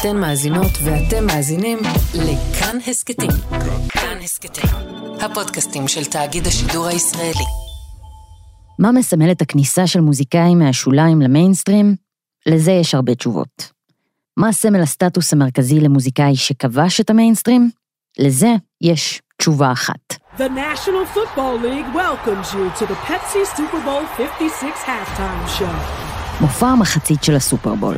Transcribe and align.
אתן 0.00 0.16
מאזינות 0.16 0.72
ואתם 0.84 1.26
מאזינים 1.26 1.78
לכאן 2.14 2.78
הסכתים. 2.86 3.30
כאן 3.88 4.18
הסכתים, 4.22 4.70
הפודקאסטים 5.20 5.88
של 5.88 6.04
תאגיד 6.04 6.46
השידור 6.46 6.86
הישראלי. 6.86 7.44
מה 8.78 8.92
מסמל 8.92 9.30
את 9.30 9.42
הכניסה 9.42 9.86
של 9.86 10.00
מוזיקאים 10.00 10.58
מהשוליים 10.58 11.22
למיינסטרים? 11.22 11.96
לזה 12.46 12.72
יש 12.72 12.94
הרבה 12.94 13.14
תשובות. 13.14 13.72
מה 14.36 14.52
סמל 14.52 14.82
הסטטוס 14.82 15.32
המרכזי 15.32 15.80
למוזיקאי 15.80 16.36
שכבש 16.36 17.00
את 17.00 17.10
המיינסטרים? 17.10 17.70
לזה 18.18 18.54
יש 18.80 19.22
תשובה 19.38 19.72
אחת. 19.72 20.14
The 20.38 20.40
National 20.40 21.16
Football 21.16 21.62
League 21.62 21.94
welcomes 21.94 22.54
you 22.54 22.70
to 22.78 22.86
the 22.86 22.96
Pepsi 23.08 23.56
Super 23.56 23.80
Bowl 23.86 24.06
56 24.16 24.62
halftime 24.86 25.58
show. 25.58 25.76
מופע 26.40 26.66
המחצית 26.66 27.24
של 27.24 27.36
הסופרבול. 27.36 27.96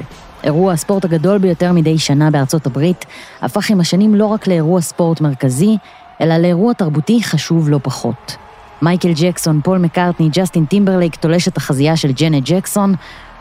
אירוע 0.49 0.73
הספורט 0.73 1.05
הגדול 1.05 1.39
ביותר 1.39 1.73
מדי 1.73 1.99
שנה 1.99 2.30
בארצות 2.30 2.66
הברית, 2.66 3.05
הפך 3.43 3.70
עם 3.70 3.80
השנים 3.80 4.15
לא 4.15 4.27
רק 4.27 4.47
לאירוע 4.47 4.80
ספורט 4.80 5.21
מרכזי, 5.21 5.77
אלא 6.21 6.37
לאירוע 6.37 6.73
תרבותי 6.73 7.23
חשוב 7.23 7.69
לא 7.69 7.80
פחות. 7.83 8.37
מייקל 8.83 9.12
ג'קסון, 9.15 9.61
פול 9.65 9.79
מקארטני, 9.79 10.29
ג'סטין 10.33 10.65
טימברלייק, 10.65 11.16
תולשת 11.16 11.57
החזייה 11.57 11.97
של 11.97 12.12
ג'נט 12.12 12.43
ג'קסון, 12.47 12.95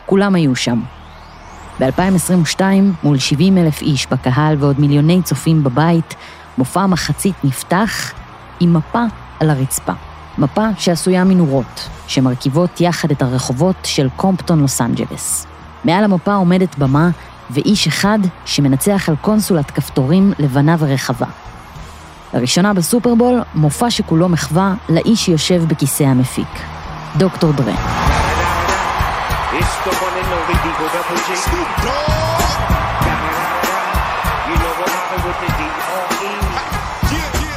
כולם 0.06 0.34
היו 0.34 0.56
שם. 0.56 0.80
ב-2022, 1.80 2.60
מול 3.02 3.18
70 3.18 3.58
אלף 3.58 3.82
איש 3.82 4.06
בקהל 4.06 4.56
ועוד 4.58 4.80
מיליוני 4.80 5.22
צופים 5.22 5.64
בבית, 5.64 6.14
מופע 6.58 6.80
המחצית 6.80 7.34
נפתח 7.44 8.12
עם 8.60 8.74
מפה 8.74 9.04
על 9.40 9.50
הרצפה. 9.50 9.92
מפה 10.38 10.66
שעשויה 10.78 11.24
מנורות, 11.24 11.88
שמרכיבות 12.06 12.80
יחד 12.80 13.10
את 13.10 13.22
הרחובות 13.22 13.76
של 13.84 14.08
קומפטון 14.16 14.60
לוס 14.60 14.80
אנג'לס. 14.80 15.46
מעל 15.88 16.04
המפה 16.04 16.34
עומדת 16.34 16.78
במה 16.78 17.10
ואיש 17.50 17.86
אחד 17.86 18.18
שמנצח 18.44 19.08
על 19.08 19.16
קונסולת 19.20 19.70
כפתורים 19.70 20.32
לבנה 20.38 20.76
ורחבה. 20.78 21.26
לראשונה 22.34 22.74
בסופרבול, 22.74 23.40
מופע 23.54 23.90
שכולו 23.90 24.28
מחווה 24.28 24.74
לאיש 24.88 25.24
שיושב 25.24 25.64
בכיסא 25.68 26.02
המפיק, 26.02 26.48
דוקטור 27.16 27.52
דרה. 27.52 27.74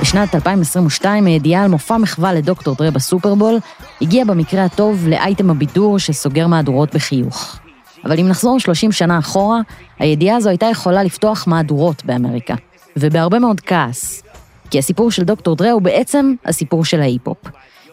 בשנת 0.02 0.36
2022 0.36 1.26
הידיעה 1.26 1.64
על 1.64 1.70
מופע 1.70 1.98
מחווה 1.98 2.34
לדוקטור 2.34 2.76
דרה 2.76 2.92
בסופרבול 2.92 3.60
הגיעה 4.02 4.26
במקרה 4.26 4.66
הטוב 4.66 5.08
לאייטם 5.08 5.50
הבידור 5.50 6.00
שסוגר 6.00 6.48
מהדורות 6.48 6.96
בחיוך. 6.96 7.62
אבל 8.06 8.20
אם 8.20 8.28
נחזור 8.28 8.60
30 8.60 8.92
שנה 8.92 9.20
אחורה, 9.20 9.60
הידיעה 10.00 10.38
הזו 10.38 10.50
הייתה 10.50 10.66
יכולה 10.66 11.04
לפתוח 11.04 11.48
מהדורות 11.48 12.06
באמריקה, 12.06 12.56
ובהרבה 12.98 13.40
מאוד 13.40 13.62
כעס. 13.62 14.24
כי 14.70 14.80
הסיפור 14.80 15.12
של 15.12 15.24
דוקטור 15.24 15.56
דרה 15.56 15.72
הוא 15.72 15.82
בעצם 15.82 16.34
הסיפור 16.46 16.86
של 16.86 17.02
ההיפ-הופ. 17.02 17.38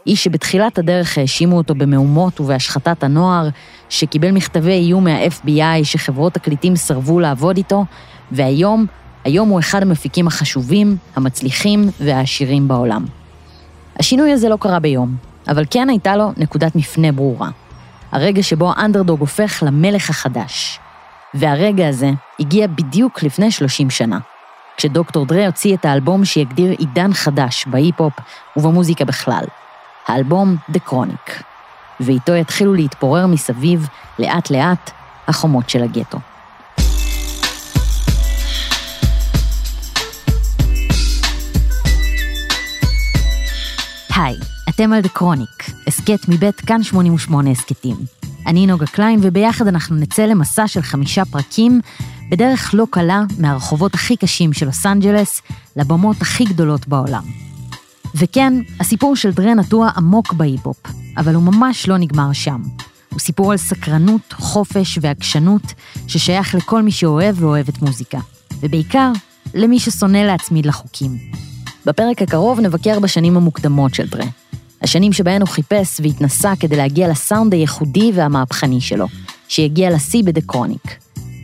איש 0.07 0.25
שבתחילת 0.25 0.79
הדרך 0.79 1.19
האשימו 1.19 1.57
אותו 1.57 1.75
במהומות 1.75 2.41
ובהשחתת 2.41 3.05
הנוער, 3.05 3.49
שקיבל 3.89 4.31
מכתבי 4.31 4.73
איום 4.73 5.05
מה-FBI 5.05 5.85
שחברות 5.85 6.33
תקליטים 6.33 6.77
סירבו 6.77 7.21
לעבוד 7.21 7.57
איתו, 7.57 7.85
והיום, 8.33 8.87
היום 9.25 9.49
הוא 9.49 9.61
אחד 9.61 9.83
המפיקים 9.83 10.27
החשובים, 10.27 10.97
המצליחים 11.17 11.89
והעשירים 12.01 12.69
בעולם. 12.69 13.05
השינוי 13.99 14.33
הזה 14.33 14.49
לא 14.49 14.57
קרה 14.61 14.79
ביום, 14.79 15.17
אבל 15.49 15.65
כן 15.71 15.89
הייתה 15.89 16.17
לו 16.17 16.33
נקודת 16.37 16.77
מפנה 16.77 17.13
ברורה. 17.13 17.49
הרגע 18.13 18.43
שבו 18.43 18.73
האנדרדוג 18.77 19.21
הופך 19.21 19.63
למלך 19.67 20.11
החדש. 20.11 20.81
והרגע 21.35 21.89
הזה 21.89 22.11
הגיע 22.41 22.67
בדיוק 22.67 23.23
לפני 23.23 23.51
30 23.51 23.91
שנה, 23.91 24.19
כשדוקטור 24.77 25.27
דרה 25.27 25.47
הוציא 25.47 25.75
את 25.75 25.85
האלבום 25.85 26.25
שיגדיר 26.25 26.75
עידן 26.79 27.13
חדש 27.13 27.67
בהיפ-הופ 27.67 28.13
ובמוזיקה 28.57 29.05
בכלל, 29.05 29.45
האלבום 30.07 30.57
The 30.73 30.91
Chronic, 30.91 31.43
ואיתו 32.01 32.35
יתחילו 32.35 32.75
להתפורר 32.75 33.27
מסביב, 33.27 33.89
לאט-לאט, 34.19 34.91
החומות 35.29 35.71
של 35.71 35.83
הגטו. 35.83 36.19
היי, 44.17 44.37
אתם 44.79 44.93
על 44.93 45.03
The 45.03 45.19
Chronic, 45.19 45.73
הסכת 45.87 46.29
מבית 46.29 46.61
כאן 46.61 46.83
88 46.83 47.51
הסכתים. 47.51 47.97
אני 48.47 48.67
נוגה 48.67 48.87
קליין, 48.87 49.19
וביחד 49.23 49.67
אנחנו 49.67 49.97
נצא 49.97 50.23
למסע 50.23 50.69
של 50.69 50.83
חמישה 50.83 51.25
פרקים, 51.25 51.81
בדרך 52.29 52.71
לא 52.75 52.87
קלה 52.91 53.23
מהרחובות 53.39 53.95
הכי 53.95 54.17
קשים 54.17 54.53
של 54.53 54.67
לוס 54.67 54.87
אנג'לס 54.87 55.43
לבמות 55.77 56.17
הכי 56.21 56.45
גדולות 56.45 56.89
בעולם. 56.89 57.23
וכן, 58.15 58.53
הסיפור 58.81 59.17
של 59.17 59.31
דרה 59.31 59.55
נטוע 59.55 59.91
עמוק 59.97 60.33
בהיפ-הופ, 60.33 60.87
אבל 61.17 61.35
הוא 61.35 61.43
ממש 61.43 61.89
לא 61.89 61.99
נגמר 61.99 62.33
שם. 62.33 62.63
הוא 63.09 63.21
סיפור 63.21 63.53
על 63.53 63.59
סקרנות, 63.59 64.33
חופש 64.33 64.99
ועקשנות, 65.03 65.75
ששייך 66.07 66.55
לכל 66.55 66.83
מי 66.83 66.91
שאוהב 66.91 67.43
ואוהבת 67.43 67.83
מוזיקה, 67.83 68.19
ובעיקר 68.61 69.13
למי 69.55 69.81
ששונא 69.81 70.19
להצמיד 70.19 70.67
לחוקים. 70.67 71.19
בפרק 71.87 72.23
הקרוב 72.23 72.61
נבקר 72.61 73.01
בשנים 73.01 73.37
המוקדמות 73.37 73.95
של 73.95 74.07
דרה, 74.09 74.27
השנים 74.83 75.13
שבהן 75.13 75.41
הוא 75.41 75.49
חיפש 75.49 76.01
והתנסה 76.03 76.53
כדי 76.61 76.77
להגיע 76.77 77.09
לסאונד 77.09 77.53
הייחודי 77.53 78.13
והמהפכני 78.15 78.81
שלו, 78.81 79.07
שיגיע 79.49 79.91
לשיא 79.91 80.23
בדקרוניק. 80.25 80.97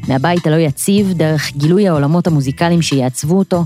מהבית 0.08 0.46
הלא 0.46 0.56
יציב, 0.56 1.12
דרך 1.12 1.52
גילוי 1.56 1.88
העולמות 1.88 2.26
המוזיקליים 2.26 2.82
שיעצבו 2.82 3.38
אותו, 3.38 3.64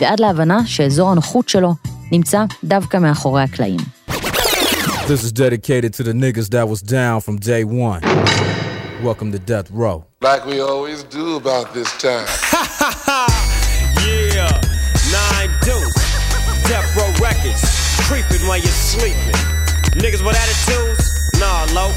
ועד 0.00 0.20
להבנה 0.20 0.66
שאזור 0.66 1.10
הנוחות 1.10 1.48
שלו 1.48 1.74
נמצא 2.12 2.44
דווקא 2.64 2.96
מאחורי 2.96 3.42
הקלעים. 3.42 3.80
This 5.06 5.22
is 5.22 5.32
dedicated 5.32 5.92
to 5.98 6.02
the 6.02 6.14
niggas 6.14 6.48
that 6.48 6.66
was 6.66 6.80
down 6.80 7.20
from 7.20 7.36
day 7.36 7.62
one. 7.62 8.00
Welcome 9.02 9.32
to 9.32 9.38
Death 9.38 9.68
Row. 9.70 9.96
Like 10.22 10.46
we 10.46 10.60
always 10.60 11.00
do 11.18 11.36
about 11.36 11.66
this 11.74 11.90
time. 12.06 12.26
Yeah, 14.04 14.50
nine 15.18 15.50
deuce, 15.62 15.94
Death 16.68 16.88
Row 16.96 17.10
Records, 17.26 17.62
creeping 18.08 18.42
while 18.48 18.62
you're 18.64 18.80
sleeping. 18.92 19.38
Niggas 20.02 20.22
with 20.26 20.36
attitudes? 20.44 21.04
Nah, 21.42 21.64
low. 21.78 21.90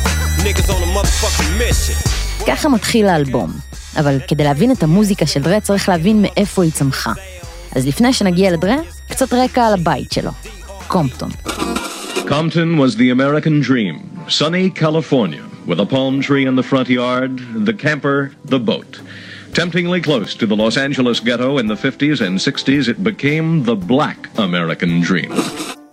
Niggas 0.46 0.68
on 0.74 0.82
a 0.88 0.90
motherfucking 0.96 1.52
mission. 1.60 1.98
ככה 2.48 2.70
מתחיל 2.70 3.08
האלבום, 3.08 3.52
אבל 4.00 4.20
כדי 4.28 4.44
להבין 4.44 4.72
את 4.72 4.84
המוזיקה 4.84 5.26
של 5.26 5.42
דרה 5.42 5.60
צריך 5.60 5.90
להבין 5.90 6.22
מאיפה 6.22 6.64
היא 6.64 6.72
צמחה. 6.72 7.14
אז 7.76 7.88
לפני 7.88 8.14
שנגיע 8.14 8.52
לדרה, 8.52 8.76
קצת 9.10 9.34
רקע 9.34 9.68
על 9.68 9.74
הבית 9.74 10.12
שלו, 10.12 10.32
קומפטון. 10.88 11.30
Compton 12.18 12.78
was 12.78 12.96
the 12.96 13.10
American 13.10 13.62
dream. 13.62 13.96
Sunny 14.28 14.70
California, 14.70 15.44
with 15.66 15.80
a 15.80 15.86
palm 15.86 16.22
tree 16.22 16.46
in 16.46 16.56
the 16.56 16.64
front 16.72 16.90
yard, 16.90 17.32
the 17.70 17.74
camper, 17.74 18.32
the 18.46 18.60
boat. 18.60 19.02
Temptingly 19.54 20.02
close 20.02 20.36
to 20.36 20.46
the 20.46 20.58
Los 20.64 20.76
Angeles 20.78 21.20
ghetto 21.20 21.58
in 21.58 21.68
the 21.68 21.80
50s 21.86 22.20
and 22.26 22.36
60s, 22.38 22.88
it 22.94 23.00
became 23.04 23.64
the 23.64 23.76
black 23.76 24.20
American 24.38 25.02
dream. 25.02 25.32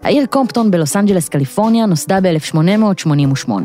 העיר 0.04 0.26
קומפטון 0.26 0.70
בלוס 0.70 0.97
אנג'לס, 0.97 1.28
קליפורניה, 1.28 1.87
נוסדה 1.87 2.20
ב-1888. 2.20 3.50
היא 3.50 3.65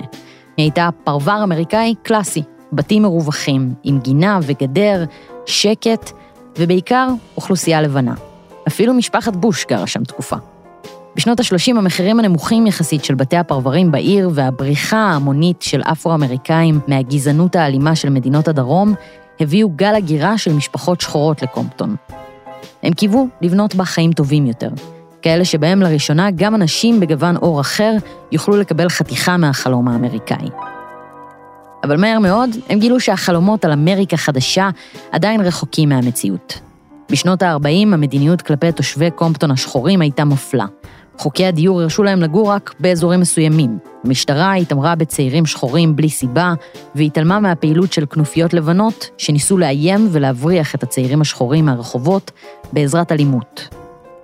הייתה 0.58 0.90
פרבר 1.04 1.40
אמריקאי 1.44 1.96
קלאסי, 2.04 2.44
בתים 2.74 3.02
מרווחים, 3.02 3.74
עם 3.84 4.00
גינה 4.00 4.40
וגדר, 4.44 5.04
שקט, 5.46 6.12
ובעיקר 6.58 7.08
אוכלוסייה 7.38 7.82
לבנה. 7.82 8.14
אפילו 8.68 8.94
משפחת 8.94 9.36
בוש 9.36 9.66
גרה 9.70 9.88
שם 9.88 10.04
תקופה. 10.04 10.36
בשנות 11.16 11.40
ה-30 11.40 11.78
המחירים 11.78 12.20
הנמוכים 12.20 12.68
יחסית 12.68 13.06
של 13.06 13.16
בתי 13.16 13.38
הפרברים 13.38 13.92
בעיר 13.92 14.30
והבריחה 14.34 14.98
ההמונית 14.98 15.62
של 15.62 15.82
אפרו-אמריקאים 15.82 16.80
מהגזענות 16.88 17.56
האלימה 17.56 17.96
של 17.96 18.10
מדינות 18.10 18.48
הדרום, 18.48 18.94
הביאו 19.40 19.70
גל 19.70 19.96
הגירה 19.96 20.38
של 20.38 20.54
משפחות 20.54 21.02
שחורות 21.02 21.42
לקומפטון. 21.42 21.96
הם 22.84 22.94
קיוו 22.94 23.28
לבנות 23.42 23.76
בה 23.76 23.86
חיים 23.86 24.12
טובים 24.12 24.46
יותר, 24.46 24.70
כאלה 25.22 25.46
שבהם 25.46 25.82
לראשונה 25.82 26.32
גם 26.36 26.56
אנשים 26.56 27.00
בגוון 27.00 27.36
עור 27.36 27.62
אחר 27.62 27.94
יוכלו 28.32 28.58
לקבל 28.58 28.90
חתיכה 28.90 29.38
מהחלום 29.38 29.88
האמריקאי. 29.88 30.50
אבל 31.84 31.98
מהר 31.98 32.20
מאוד 32.20 32.50
הם 32.70 32.80
גילו 32.80 33.00
שהחלומות 33.00 33.66
על 33.66 33.72
אמריקה 33.72 34.18
חדשה 34.18 34.70
עדיין 35.12 35.42
רחוקים 35.42 35.90
מהמציאות. 35.90 36.60
בשנות 37.12 37.42
ה-40 37.42 37.94
המדיניות 37.94 38.42
כלפי 38.42 38.72
תושבי 38.72 39.12
קומפטון 39.12 39.52
השחורים 39.52 40.02
הייתה 40.02 40.26
מפלה. 40.26 40.66
חוקי 41.18 41.46
הדיור 41.46 41.82
הרשו 41.82 42.04
להם 42.04 42.22
לגור 42.22 42.52
רק 42.52 42.74
באזורים 42.80 43.20
מסוימים. 43.20 43.78
המשטרה 44.04 44.54
התעמרה 44.54 44.96
בצעירים 44.96 45.46
שחורים 45.46 45.96
בלי 45.96 46.10
סיבה, 46.10 46.54
והתעלמה 46.96 47.40
מהפעילות 47.40 47.94
של 47.94 48.06
כנופיות 48.06 48.54
לבנות 48.54 49.10
שניסו 49.18 49.58
לאיים 49.58 50.08
ולהבריח 50.12 50.76
את 50.76 50.84
הצעירים 50.84 51.22
השחורים 51.22 51.66
מהרחובות 51.66 52.32
בעזרת 52.74 53.12
אלימות. 53.12 53.79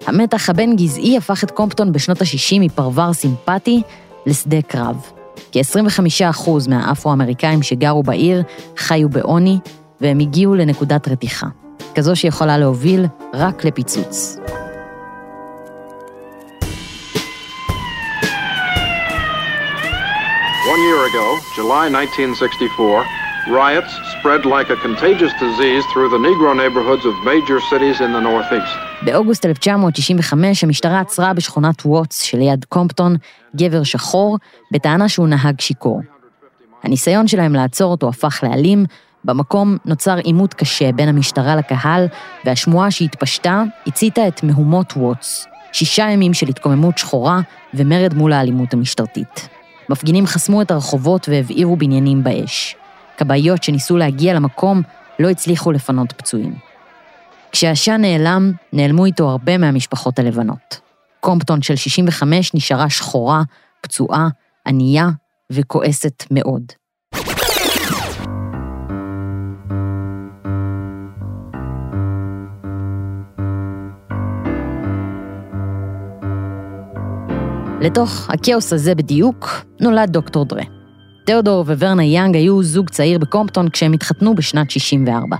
המתח 0.07 0.49
הבין-גזעי 0.49 1.17
הפך 1.17 1.43
את 1.43 1.51
קומפטון 1.51 1.91
בשנות 1.91 2.21
ה-60 2.21 2.59
מפרבר 2.59 3.13
סימפטי 3.13 3.81
לשדה 4.25 4.61
קרב. 4.61 5.11
כ-25% 5.51 6.49
מהאפרו-אמריקאים 6.69 7.63
שגרו 7.63 8.03
בעיר 8.03 8.43
חיו 8.77 9.09
בעוני, 9.09 9.59
והם 10.01 10.19
הגיעו 10.19 10.55
לנקודת 10.55 11.07
רתיחה, 11.07 11.47
כזו 11.95 12.15
שיכולה 12.15 12.57
להוביל 12.57 13.05
רק 13.33 13.65
לפיצוץ. 13.65 14.37
One 20.73 20.81
year 20.89 21.01
ago, 21.09 21.27
July 21.55 21.85
1964, 21.87 23.05
riots 23.47 23.93
spread 24.13 24.45
like 24.45 24.69
a 24.69 24.75
contagious 24.75 25.33
disease 25.39 25.83
through 25.93 26.09
the 26.09 26.17
Negro 26.17 26.51
neighborhoods 26.57 27.05
of 27.05 27.13
major 27.23 27.59
cities 27.71 28.01
in 28.01 28.11
the 28.13 28.19
Northeast. 28.19 28.94
באוגוסט 29.05 29.45
1965 29.45 30.63
המשטרה 30.63 30.99
עצרה 30.99 31.33
בשכונת 31.33 31.85
ווטס 31.85 32.21
שליד 32.21 32.65
קומפטון 32.69 33.15
גבר 33.55 33.83
שחור 33.83 34.37
בטענה 34.71 35.09
שהוא 35.09 35.27
נהג 35.27 35.61
שיכור. 35.61 36.01
הניסיון 36.83 37.27
שלהם 37.27 37.53
לעצור 37.53 37.91
אותו 37.91 38.09
הפך 38.09 38.43
לאלים, 38.43 38.85
במקום 39.25 39.77
נוצר 39.85 40.15
עימות 40.15 40.53
קשה 40.53 40.91
בין 40.91 41.09
המשטרה 41.09 41.55
לקהל, 41.55 42.07
והשמועה 42.45 42.91
שהתפשטה 42.91 43.63
הציתה 43.87 44.27
את 44.27 44.43
מהומות 44.43 44.93
ווטס. 44.97 45.47
שישה 45.71 46.09
ימים 46.09 46.33
של 46.33 46.47
התקוממות 46.47 46.97
שחורה 46.97 47.39
ומרד 47.73 48.13
מול 48.13 48.33
האלימות 48.33 48.73
המשטרתית. 48.73 49.47
מפגינים 49.89 50.25
חסמו 50.25 50.61
את 50.61 50.71
הרחובות 50.71 51.29
והבעירו 51.29 51.75
בניינים 51.75 52.23
באש. 52.23 52.75
כבאיות 53.17 53.63
שניסו 53.63 53.97
להגיע 53.97 54.33
למקום 54.33 54.81
לא 55.19 55.29
הצליחו 55.29 55.71
לפנות 55.71 56.11
פצועים. 56.11 56.75
כשהעשן 57.55 58.01
נעלם, 58.01 58.51
נעלמו 58.73 59.05
איתו 59.05 59.29
הרבה 59.29 59.57
מהמשפחות 59.57 60.19
הלבנות. 60.19 60.79
קומפטון 61.19 61.61
של 61.61 61.75
65 61.75 62.53
נשארה 62.53 62.89
שחורה, 62.89 63.43
פצועה, 63.81 64.27
ענייה 64.67 65.09
וכועסת 65.51 66.23
מאוד. 66.31 66.61
לתוך 77.81 78.29
הכאוס 78.29 78.73
הזה 78.73 78.95
בדיוק 78.95 79.65
נולד 79.81 80.09
דוקטור 80.09 80.45
דרה. 80.45 80.63
תיאודור 81.25 81.61
וורנה 81.67 82.03
יאנג 82.03 82.35
היו 82.35 82.63
זוג 82.63 82.89
צעיר 82.89 83.19
בקומפטון 83.19 83.69
כשהם 83.69 83.93
התחתנו 83.93 84.35
בשנת 84.35 84.71
64. 84.71 85.37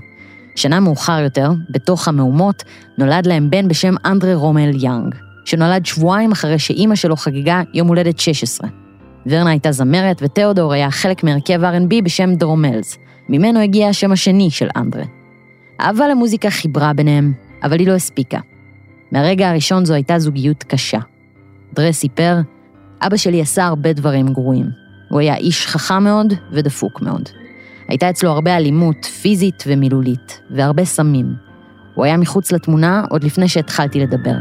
שנה 0.56 0.80
מאוחר 0.80 1.20
יותר, 1.20 1.50
בתוך 1.70 2.08
המהומות, 2.08 2.62
נולד 2.98 3.26
להם 3.26 3.50
בן 3.50 3.68
בשם 3.68 3.94
אנדרה 4.04 4.34
רומל 4.34 4.70
יאנג, 4.84 5.14
שנולד 5.44 5.86
שבועיים 5.86 6.32
אחרי 6.32 6.58
שאימא 6.58 6.94
שלו 6.94 7.16
חגגה 7.16 7.62
יום 7.74 7.88
הולדת 7.88 8.18
16. 8.18 8.68
ורנה 9.26 9.50
הייתה 9.50 9.72
זמרת 9.72 10.22
ותיאודור 10.22 10.72
היה 10.72 10.90
חלק 10.90 11.24
מהרכב 11.24 11.60
R&B 11.64 12.02
בשם 12.04 12.34
דרומלס, 12.34 12.98
ממנו 13.28 13.60
הגיע 13.60 13.88
השם 13.88 14.12
השני 14.12 14.50
של 14.50 14.68
אנדרה. 14.76 15.04
אהבה 15.80 16.08
למוזיקה 16.08 16.50
חיברה 16.50 16.92
ביניהם, 16.92 17.32
אבל 17.62 17.78
היא 17.78 17.88
לא 17.88 17.92
הספיקה. 17.92 18.38
מהרגע 19.12 19.50
הראשון 19.50 19.84
זו 19.84 19.94
הייתה 19.94 20.18
זוגיות 20.18 20.64
קשה. 20.64 20.98
דרה 21.74 21.92
סיפר, 21.92 22.36
אבא 23.00 23.16
שלי 23.16 23.40
עשה 23.40 23.66
הרבה 23.66 23.92
דברים 23.92 24.28
גרועים. 24.28 24.66
הוא 25.10 25.20
היה 25.20 25.36
איש 25.36 25.66
חכם 25.66 26.04
מאוד 26.04 26.32
ודפוק 26.52 27.02
מאוד. 27.02 27.28
הייתה 27.88 28.10
אצלו 28.10 28.30
הרבה 28.30 28.56
אלימות 28.56 29.04
פיזית 29.04 29.64
ומילולית, 29.66 30.40
והרבה 30.50 30.84
סמים. 30.84 31.34
הוא 31.94 32.04
היה 32.04 32.16
מחוץ 32.16 32.52
לתמונה 32.52 33.04
עוד 33.10 33.24
לפני 33.24 33.48
שהתחלתי 33.48 34.00
לדבר. 34.00 34.34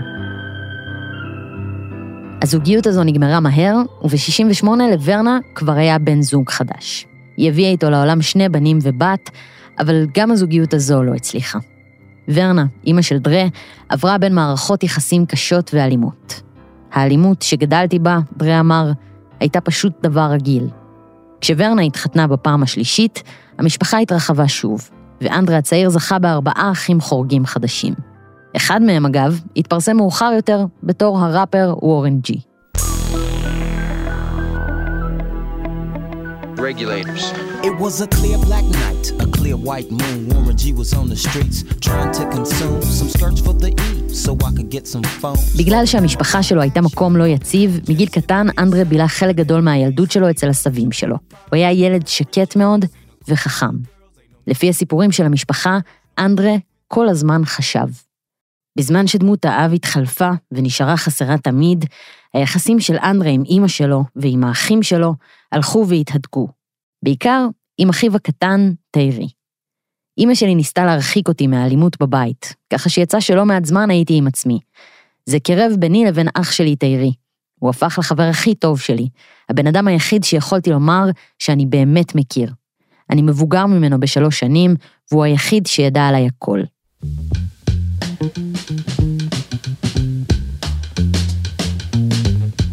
הזוגיות 2.42 2.88
הזו 2.88 3.04
נגמרה 3.04 3.40
מהר, 3.40 3.78
וב-68 4.04 4.68
לוורנה 4.92 5.40
כבר 5.56 5.74
היה 5.74 6.00
בן 6.00 6.22
זוג 6.22 6.50
חדש. 6.50 7.06
היא 7.38 7.50
הביאה 7.50 7.70
איתו 7.70 7.90
לעולם 7.90 8.22
שני 8.22 8.50
בנים 8.50 8.80
ובת, 8.82 9.30
אבל 9.80 10.06
גם 10.18 10.32
הזוגיות 10.32 10.74
הזו 10.74 11.04
לא 11.04 11.14
הצליחה. 11.14 11.60
ורנה, 12.28 12.66
אימא 12.86 13.02
של 13.02 13.18
דרה, 13.18 13.44
עברה 13.90 14.18
בין 14.18 14.36
מערכות 14.36 14.84
יחסים 14.84 15.26
קשות 15.26 15.72
ואלימות. 15.74 16.42
האלימות 16.92 17.42
שגדלתי 17.42 18.00
בה, 18.00 18.20
דרה 18.38 18.60
אמר, 18.60 18.92
הייתה 19.40 19.62
פשוט 19.62 19.94
דבר 20.04 20.28
רגיל. 20.32 20.68
כשוורנה 21.42 21.82
התחתנה 21.82 22.28
בפעם 22.28 22.64
השלישית, 22.64 23.24
המשפחה 23.58 23.98
התרחבה 23.98 24.48
שוב, 24.48 24.90
ואנדרה 25.22 25.58
הצעיר 25.58 25.90
זכה 25.90 26.20
בארבעה 26.20 26.70
אחים 26.72 27.02
חורגים 27.02 27.46
חדשים. 27.46 27.94
אחד 28.58 28.82
מהם, 28.82 29.06
אגב, 29.06 29.40
התפרסם 29.58 29.98
מאוחר 29.98 30.32
יותר 30.36 30.66
בתור 30.84 31.20
הראפר 31.20 31.76
וורן 31.82 32.20
ג'י. 32.20 32.40
Regulators. 36.58 37.26
It 37.70 37.76
was 37.84 37.96
a 38.02 38.08
clear 38.08 38.38
black 38.48 38.66
night, 38.82 39.06
a 39.24 39.25
clear 39.46 39.58
white 39.70 39.92
moon. 40.00 40.20
Warren 40.30 40.58
G 40.62 40.64
was 40.82 40.92
on 41.00 41.06
the 41.14 41.20
streets 41.26 41.58
trying 41.88 42.12
to 42.20 42.24
consume 42.36 42.82
some 43.00 43.10
skirts 43.16 43.42
for 43.46 43.54
the 43.64 43.72
E 43.88 43.90
so 44.24 44.30
I 44.48 44.52
could 44.58 44.70
get 44.76 44.88
some 44.88 45.04
phone. 45.22 45.58
בגלל 45.58 45.86
שהמשפחה 45.86 46.44
שלו 46.44 46.62
הייתה 46.62 46.82
מקום 46.82 47.18
לא 47.18 47.28
יציב, 47.28 47.80
מגיל 47.90 48.10
קטן 48.10 48.48
אנדרה 48.60 48.84
בילה 48.84 49.08
חלק 49.08 49.36
גדול 49.36 49.62
מהילדות 49.62 50.12
שלו 50.12 50.30
אצל 50.30 50.50
הסבים 50.50 50.92
שלו. 50.92 51.16
הוא 51.50 51.56
היה 51.56 51.72
ילד 51.72 52.08
שקט 52.08 52.56
מאוד 52.56 52.86
וחכם. 53.28 53.76
לפי 54.48 54.70
הסיפורים 54.70 55.12
של 55.12 55.24
המשפחה, 55.26 55.80
אנדרה 56.20 56.54
כל 56.88 57.10
הזמן 57.10 57.42
חשב. 57.46 57.88
בזמן 58.78 59.08
שדמות 59.08 59.46
האב 59.46 59.74
התחלפה 59.74 60.30
ונשארה 60.52 60.98
חסרה 60.98 61.38
תמיד, 61.38 61.86
היחסים 62.34 62.80
של 62.80 62.96
אנדרה 62.98 63.30
עם 63.30 63.44
אימא 63.46 63.68
שלו 63.68 64.04
ועם 64.16 64.44
האחים 64.44 64.84
שלו 64.84 65.14
הלכו 65.52 65.86
והתהדקו. 65.88 66.48
בעיקר 67.04 67.48
עם 67.78 67.90
אחיו 67.90 68.16
הקטן, 68.16 68.72
תיירי. 68.92 69.28
אימא 70.18 70.36
שלי 70.36 70.56
ניסתה 70.56 70.86
להרחיק 70.86 71.28
אותי 71.28 71.48
מהאלימות 71.48 72.00
בבית, 72.00 72.56
ככה 72.74 72.90
שיצא 72.90 73.20
שלא 73.20 73.46
מעט 73.46 73.66
זמן 73.66 73.90
הייתי 73.90 74.18
עם 74.18 74.28
עצמי. 74.28 74.60
זה 75.26 75.40
קירב 75.40 75.72
ביני 75.80 76.06
לבין 76.06 76.28
אח 76.34 76.52
שלי 76.52 76.76
תיירי. 76.76 77.14
הוא 77.60 77.70
הפך 77.70 77.96
לחבר 78.00 78.24
הכי 78.24 78.56
טוב 78.56 78.80
שלי, 78.80 79.08
הבן 79.50 79.68
אדם 79.68 79.88
היחיד 79.88 80.24
שיכולתי 80.24 80.70
לומר 80.70 81.06
שאני 81.40 81.66
באמת 81.66 82.16
מכיר. 82.16 82.52
אני 83.10 83.22
מבוגר 83.22 83.66
ממנו 83.66 84.00
בשלוש 84.00 84.40
שנים, 84.40 84.76
והוא 85.12 85.24
היחיד 85.24 85.68
שידע 85.68 86.08
עליי 86.08 86.28
הכל. 86.28 86.62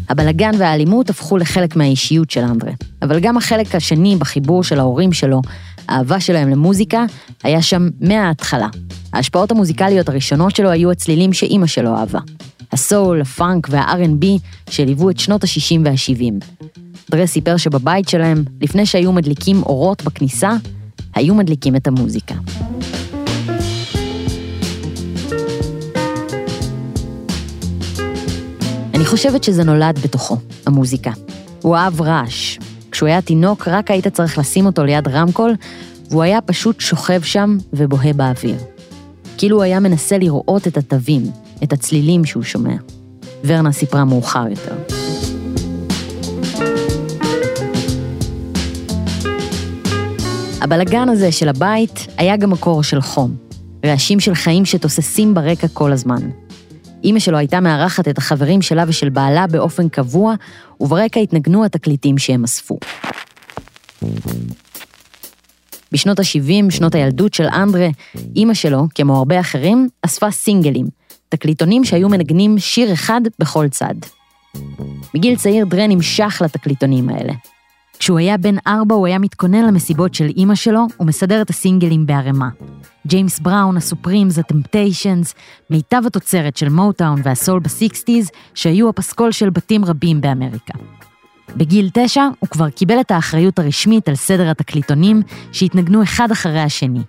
הבלגן 0.09 0.51
והאלימות 0.59 1.09
הפכו 1.09 1.37
לחלק 1.37 1.75
מהאישיות 1.75 2.31
של 2.31 2.41
אנדרה, 2.41 2.71
אבל 3.01 3.19
גם 3.19 3.37
החלק 3.37 3.75
השני 3.75 4.15
בחיבור 4.15 4.63
של 4.63 4.79
ההורים 4.79 5.13
שלו, 5.13 5.41
האהבה 5.87 6.19
שלהם 6.19 6.49
למוזיקה, 6.49 7.05
היה 7.43 7.61
שם 7.61 7.89
מההתחלה. 8.01 8.67
ההשפעות 9.13 9.51
המוזיקליות 9.51 10.09
הראשונות 10.09 10.55
שלו 10.55 10.69
היו 10.69 10.91
הצלילים 10.91 11.33
שאימא 11.33 11.67
שלו 11.67 11.97
אהבה. 11.97 12.19
הסול, 12.71 13.21
הפאנק 13.21 13.67
וה-R&B 13.71 14.25
שליוו 14.69 15.09
את 15.09 15.19
שנות 15.19 15.43
ה-60 15.43 15.79
וה-70. 15.85 16.45
דרה 17.11 17.27
סיפר 17.27 17.57
שבבית 17.57 18.09
שלהם, 18.09 18.43
לפני 18.61 18.85
שהיו 18.85 19.11
מדליקים 19.11 19.63
אורות 19.63 20.03
בכניסה, 20.03 20.51
היו 21.15 21.35
מדליקים 21.35 21.75
את 21.75 21.87
המוזיקה. 21.87 22.35
אני 28.93 29.05
חושבת 29.05 29.43
שזה 29.43 29.63
נולד 29.63 29.99
בתוכו, 30.03 30.37
המוזיקה. 30.65 31.11
הוא 31.61 31.75
אהב 31.75 32.01
רעש. 32.01 32.57
כשהוא 32.93 33.07
היה 33.07 33.21
תינוק, 33.21 33.67
רק 33.67 33.91
היית 33.91 34.07
צריך 34.07 34.37
לשים 34.37 34.65
אותו 34.65 34.83
ליד 34.83 35.07
רמקול, 35.07 35.55
והוא 36.09 36.23
היה 36.23 36.41
פשוט 36.41 36.81
שוכב 36.81 37.21
שם 37.23 37.57
ובוהה 37.73 38.13
באוויר. 38.13 38.55
כאילו 39.37 39.55
הוא 39.55 39.63
היה 39.63 39.79
מנסה 39.79 40.17
לראות 40.17 40.67
את 40.67 40.77
התווים, 40.77 41.31
את 41.63 41.73
הצלילים 41.73 42.25
שהוא 42.25 42.43
שומע. 42.43 42.75
ורנה 43.45 43.71
סיפרה 43.71 44.05
מאוחר 44.05 44.45
יותר. 44.49 44.75
הבלגן 50.61 51.09
הזה 51.09 51.31
של 51.31 51.49
הבית 51.49 52.07
היה 52.17 52.37
גם 52.37 52.49
מקור 52.49 52.83
של 52.83 53.01
חום. 53.01 53.35
רעשים 53.85 54.19
של 54.19 54.35
חיים 54.35 54.65
שתוססים 54.65 55.33
ברקע 55.33 55.67
כל 55.67 55.91
הזמן. 55.91 56.29
אימא 57.03 57.19
שלו 57.19 57.37
הייתה 57.37 57.59
מארחת 57.59 58.07
את 58.07 58.17
החברים 58.17 58.61
שלה 58.61 58.83
ושל 58.87 59.09
בעלה 59.09 59.47
באופן 59.47 59.89
קבוע, 59.89 60.33
וברקע 60.79 61.19
התנגנו 61.19 61.65
התקליטים 61.65 62.17
שהם 62.17 62.43
אספו. 62.43 62.79
בשנות 65.91 66.19
ה-70, 66.19 66.71
שנות 66.71 66.95
הילדות 66.95 67.33
של 67.33 67.45
אנדרה, 67.45 67.87
אימא 68.35 68.53
שלו, 68.53 68.83
כמו 68.95 69.17
הרבה 69.17 69.39
אחרים, 69.39 69.87
אספה 70.01 70.31
סינגלים, 70.31 70.85
תקליטונים 71.29 71.83
שהיו 71.83 72.09
מנגנים 72.09 72.59
שיר 72.59 72.93
אחד 72.93 73.21
בכל 73.39 73.69
צד. 73.69 73.95
מגיל 75.15 75.35
צעיר 75.35 75.65
דרה 75.65 75.87
נמשך 75.87 76.41
לתקליטונים 76.45 77.09
האלה. 77.09 77.33
כשהוא 78.03 78.19
היה 78.19 78.37
בן 78.37 78.55
ארבע 78.67 78.95
הוא 78.95 79.07
היה 79.07 79.19
מתכונן 79.19 79.65
למסיבות 79.65 80.13
של 80.13 80.25
אימא 80.25 80.55
שלו 80.55 80.87
ומסדר 80.99 81.41
את 81.41 81.49
הסינגלים 81.49 82.05
בערימה. 82.05 82.49
ג'יימס 83.07 83.39
בראון, 83.39 83.77
הסופרימס, 83.77 84.39
הטמפטיישנס, 84.39 85.33
מיטב 85.69 86.01
התוצרת 86.05 86.57
של 86.57 86.69
מוטאון 86.69 87.21
והסול 87.23 87.59
ב 87.59 87.67
sixties, 87.67 88.29
שהיו 88.53 88.89
הפסקול 88.89 89.31
של 89.31 89.49
בתים 89.49 89.85
רבים 89.85 90.21
באמריקה. 90.21 90.73
בגיל 91.57 91.89
תשע 91.93 92.27
הוא 92.39 92.49
כבר 92.49 92.69
קיבל 92.69 92.99
את 92.99 93.11
האחריות 93.11 93.59
הרשמית 93.59 94.09
על 94.09 94.15
סדר 94.15 94.49
התקליטונים 94.49 95.21
שהתנגנו 95.51 96.03
אחד 96.03 96.31
אחרי 96.31 96.61
השני. 96.61 97.01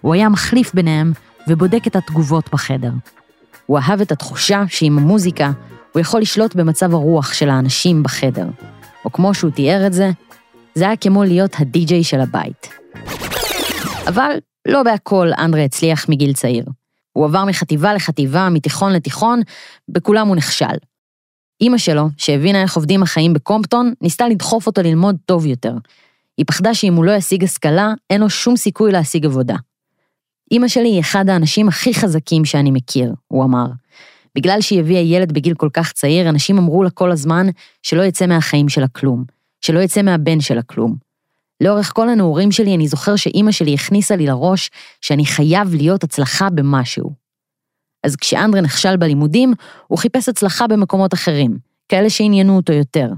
הוא 0.00 0.14
היה 0.14 0.28
מחליף 0.28 0.74
ביניהם 0.74 1.12
ובודק 1.48 1.86
את 1.86 1.96
התגובות 1.96 2.48
בחדר. 2.52 2.92
הוא 3.66 3.78
אהב 3.78 4.00
את 4.00 4.12
התחושה 4.12 4.64
שעם 4.68 4.98
המוזיקה 4.98 5.50
הוא 5.92 6.00
יכול 6.00 6.20
לשלוט 6.20 6.54
במצב 6.54 6.94
הרוח 6.94 7.32
של 7.32 7.50
האנשים 7.50 8.02
בחדר. 8.02 8.46
או 9.04 9.12
כמו 9.12 9.34
שהוא 9.34 9.50
תיאר 9.50 9.86
את 9.86 9.92
זה, 9.92 10.10
זה 10.74 10.84
היה 10.84 10.96
כמו 10.96 11.24
להיות 11.24 11.52
הדי-ג'יי 11.58 12.04
של 12.04 12.20
הבית. 12.20 12.68
אבל 14.08 14.36
לא 14.68 14.82
בהכל 14.82 15.30
אנדרה 15.38 15.64
הצליח 15.64 16.08
מגיל 16.08 16.32
צעיר. 16.32 16.64
הוא 17.12 17.24
עבר 17.24 17.44
מחטיבה 17.44 17.94
לחטיבה, 17.94 18.48
מתיכון 18.48 18.92
לתיכון, 18.92 19.40
בכולם 19.88 20.28
הוא 20.28 20.36
נכשל. 20.36 20.76
אימא 21.60 21.78
שלו, 21.78 22.08
שהבינה 22.16 22.62
איך 22.62 22.76
עובדים 22.76 23.02
החיים 23.02 23.34
בקומפטון, 23.34 23.92
ניסתה 24.00 24.28
לדחוף 24.28 24.66
אותו 24.66 24.82
ללמוד 24.82 25.16
טוב 25.26 25.46
יותר. 25.46 25.74
היא 26.36 26.46
פחדה 26.46 26.74
שאם 26.74 26.94
הוא 26.94 27.04
לא 27.04 27.12
ישיג 27.12 27.44
השכלה, 27.44 27.92
אין 28.10 28.20
לו 28.20 28.30
שום 28.30 28.56
סיכוי 28.56 28.92
להשיג 28.92 29.26
עבודה. 29.26 29.56
אימא 30.50 30.68
שלי 30.68 30.88
היא 30.88 31.00
אחד 31.00 31.28
האנשים 31.28 31.68
הכי 31.68 31.94
חזקים 31.94 32.44
שאני 32.44 32.70
מכיר, 32.70 33.14
הוא 33.28 33.44
אמר. 33.44 33.66
בגלל 34.34 34.60
שהיא 34.60 34.80
הביאה 34.80 35.00
ילד 35.00 35.32
בגיל 35.32 35.54
כל 35.54 35.68
כך 35.72 35.92
צעיר, 35.92 36.28
אנשים 36.28 36.58
אמרו 36.58 36.82
לה 36.82 36.90
כל 36.90 37.10
הזמן 37.10 37.46
שלא 37.82 38.02
יצא 38.02 38.26
מהחיים 38.26 38.68
שלה 38.68 38.88
כלום, 38.88 39.24
שלא 39.60 39.80
יצא 39.80 40.02
מהבן 40.02 40.40
שלה 40.40 40.62
כלום. 40.62 41.10
לאורך 41.60 41.92
כל 41.94 42.08
הנעורים 42.08 42.52
שלי 42.52 42.74
אני 42.74 42.88
זוכר 42.88 43.16
שאימא 43.16 43.52
שלי 43.52 43.74
הכניסה 43.74 44.16
לי 44.16 44.26
לראש 44.26 44.70
שאני 45.00 45.26
חייב 45.26 45.74
להיות 45.74 46.04
הצלחה 46.04 46.50
במשהו. 46.50 47.12
אז 48.04 48.16
כשאנדרה 48.16 48.60
נכשל 48.60 48.96
בלימודים, 48.96 49.54
הוא 49.86 49.98
חיפש 49.98 50.28
הצלחה 50.28 50.66
במקומות 50.66 51.14
אחרים, 51.14 51.58
כאלה 51.88 52.10
שעניינו 52.10 52.56
אותו 52.56 52.72
יותר. 52.72 53.08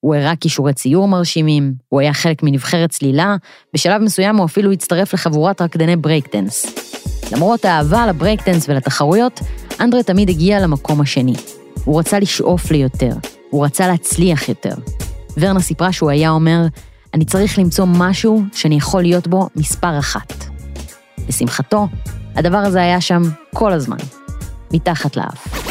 הוא 0.00 0.14
הראה 0.14 0.36
כישורי 0.36 0.74
ציור 0.74 1.08
מרשימים, 1.08 1.74
הוא 1.88 2.00
היה 2.00 2.12
חלק 2.12 2.42
מנבחרת 2.42 2.90
צלילה, 2.90 3.36
בשלב 3.74 4.02
מסוים 4.02 4.36
הוא 4.36 4.46
אפילו 4.46 4.72
הצטרף 4.72 5.14
לחבורת 5.14 5.62
רקדני 5.62 5.96
ברייקדנס. 5.96 6.66
למרות 7.32 7.64
האהבה 7.64 8.06
לברייקדנס 8.06 8.68
ולתחרויות, 8.68 9.40
אנדרה 9.80 10.02
תמיד 10.02 10.28
הגיע 10.28 10.60
למקום 10.60 11.00
השני. 11.00 11.34
הוא 11.84 12.00
רצה 12.00 12.18
לשאוף 12.18 12.70
ליותר, 12.70 13.12
הוא 13.50 13.64
רצה 13.64 13.88
להצליח 13.88 14.48
יותר. 14.48 14.74
ורנה 15.36 15.60
סיפרה 15.60 15.92
שהוא 15.92 16.10
היה 16.10 16.30
אומר, 16.30 16.66
אני 17.14 17.24
צריך 17.24 17.58
למצוא 17.58 17.86
משהו 17.88 18.42
שאני 18.52 18.74
יכול 18.74 19.02
להיות 19.02 19.28
בו 19.28 19.48
מספר 19.56 19.98
אחת. 19.98 20.44
לשמחתו, 21.28 21.88
הדבר 22.36 22.58
הזה 22.58 22.80
היה 22.80 23.00
שם 23.00 23.22
כל 23.54 23.72
הזמן, 23.72 23.96
מתחת 24.72 25.16
לאף. 25.16 25.70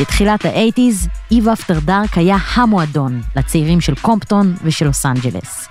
בתחילת 0.00 0.44
האייטיז, 0.44 1.08
איב 1.30 1.48
אפטר 1.48 1.78
דארק 1.80 2.18
היה 2.18 2.36
המועדון 2.54 3.22
לצעירים 3.36 3.80
של 3.80 3.94
קומפטון 3.94 4.54
ושל 4.62 4.84
לוס 4.84 5.06
אנג'לס. 5.06 5.68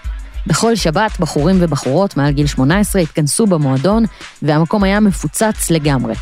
בכל 0.47 0.75
שבת 0.75 1.19
בחורים 1.19 1.57
ובחורות 1.59 2.17
מעל 2.17 2.31
גיל 2.31 2.47
18 2.47 3.01
התכנסו 3.01 3.47
במועדון, 3.47 4.05
והמקום 4.41 4.83
היה 4.83 4.99
מפוצץ 4.99 5.71
לגמרי. 5.71 6.13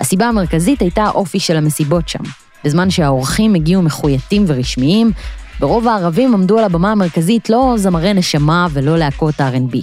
הסיבה 0.00 0.26
המרכזית 0.26 0.80
הייתה 0.80 1.02
האופי 1.02 1.40
של 1.40 1.56
המסיבות 1.56 2.08
שם. 2.08 2.24
בזמן 2.64 2.90
שהאורחים 2.90 3.54
הגיעו 3.54 3.82
מחויטים 3.82 4.44
ורשמיים, 4.46 5.12
ברוב 5.60 5.88
הערבים 5.88 6.34
עמדו 6.34 6.58
על 6.58 6.64
הבמה 6.64 6.92
המרכזית 6.92 7.50
לא 7.50 7.74
זמרי 7.76 8.14
נשמה 8.14 8.66
ולא 8.72 8.98
להקות 8.98 9.34
R&B, 9.40 9.76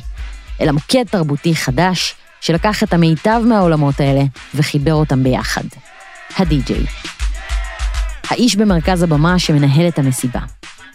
אלא 0.61 0.71
מוקד 0.71 1.03
תרבותי 1.03 1.55
חדש, 1.55 2.15
שלקח 2.41 2.83
את 2.83 2.93
המיטב 2.93 3.41
מהעולמות 3.45 3.99
האלה 3.99 4.21
וחיבר 4.55 4.93
אותם 4.93 5.23
ביחד. 5.23 5.63
הדי-ג'יי. 6.37 6.85
האיש 8.29 8.55
במרכז 8.55 9.03
הבמה 9.03 9.39
שמנהל 9.39 9.87
את 9.87 9.99
המסיבה. 9.99 10.39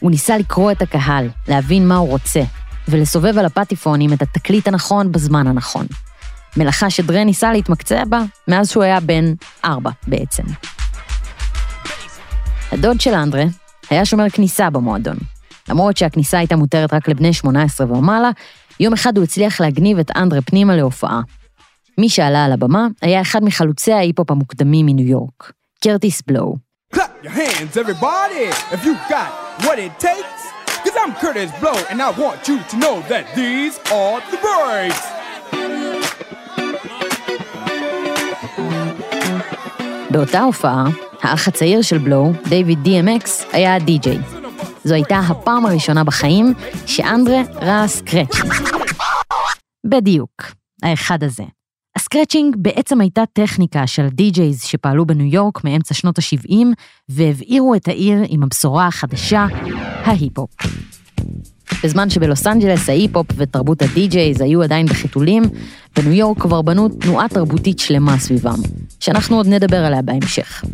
הוא 0.00 0.10
ניסה 0.10 0.38
לקרוא 0.38 0.72
את 0.72 0.82
הקהל, 0.82 1.28
להבין 1.48 1.88
מה 1.88 1.96
הוא 1.96 2.08
רוצה, 2.08 2.40
ולסובב 2.88 3.38
על 3.38 3.44
הפטיפונים 3.44 4.12
את 4.12 4.22
התקליט 4.22 4.68
הנכון 4.68 5.12
בזמן 5.12 5.46
הנכון. 5.46 5.86
מלאכה 6.56 6.90
שדרה 6.90 7.24
ניסה 7.24 7.52
להתמקצע 7.52 8.04
בה 8.04 8.22
מאז 8.48 8.70
שהוא 8.70 8.82
היה 8.82 9.00
בן 9.00 9.24
ארבע 9.64 9.90
בעצם. 10.06 10.42
הדוד 12.72 13.00
של 13.00 13.14
אנדרה 13.14 13.44
היה 13.90 14.04
שומר 14.04 14.30
כניסה 14.30 14.70
במועדון. 14.70 15.16
למרות 15.68 15.96
שהכניסה 15.96 16.38
הייתה 16.38 16.56
מותרת 16.56 16.92
רק 16.92 17.08
לבני 17.08 17.32
18 17.32 17.92
ומעלה, 17.92 18.30
יום 18.80 18.92
אחד 18.92 19.16
הוא 19.16 19.24
הצליח 19.24 19.60
להגניב 19.60 19.98
את 19.98 20.10
אנדרה 20.16 20.42
פנימה 20.42 20.76
להופעה. 20.76 21.20
מי 21.98 22.08
שעלה 22.08 22.44
על 22.44 22.52
הבמה 22.52 22.86
היה 23.02 23.20
אחד 23.20 23.44
מחלוצי 23.44 23.92
ההיפ-הופ 23.92 24.30
המוקדמים 24.30 24.86
מניו 24.86 25.06
יורק, 25.06 25.52
קרטיס 25.84 26.22
בלואו. 26.26 26.56
Hands, 27.24 27.76
Blow, 31.60 31.78
באותה 40.10 40.40
הופעה, 40.40 40.84
האח 41.22 41.48
הצעיר 41.48 41.82
של 41.82 41.98
בלואו, 41.98 42.32
דיוויד 42.48 42.78
DMX, 42.84 43.28
היה 43.52 43.74
הדי-ג'יי. 43.74 44.18
זו 44.84 44.94
הייתה 44.94 45.18
הפעם 45.18 45.66
הראשונה 45.66 46.04
בחיים 46.04 46.54
שאנדרה 46.86 47.42
ראה 47.54 47.88
scratch. 47.88 48.36
בדיוק, 49.86 50.42
האחד 50.82 51.24
הזה. 51.24 51.42
ה 51.96 52.02
scratching 52.02 52.56
בעצם 52.58 53.00
הייתה 53.00 53.22
טכניקה 53.32 53.86
של 53.86 54.08
DJs 54.08 54.62
שפעלו 54.62 55.06
בניו 55.06 55.26
יורק 55.26 55.64
מאמצע 55.64 55.94
שנות 55.94 56.18
ה-70 56.18 56.54
והבעירו 57.08 57.74
את 57.74 57.88
העיר 57.88 58.18
עם 58.28 58.42
הבשורה 58.42 58.86
החדשה, 58.86 59.46
ההיפ-הופ. 60.04 60.50
בזמן 61.84 62.10
שבלוס 62.10 62.46
אנג'לס 62.46 62.88
ההיפ-הופ 62.88 63.26
ותרבות 63.36 63.82
ה 63.82 63.97
DJs 63.97 64.40
היו 64.40 64.62
עדיין 64.62 64.86
בחיתולים, 64.86 65.42
בניו 65.96 66.12
יורק 66.12 66.38
כבר 66.40 66.62
בנו 66.62 66.88
תנועה 66.88 67.28
תרבותית 67.28 67.78
שלמה 67.78 68.18
סביבם, 68.18 68.58
שאנחנו 69.00 69.36
עוד 69.36 69.46
נדבר 69.46 69.84
עליה 69.84 70.02
בהמשך. 70.02 70.64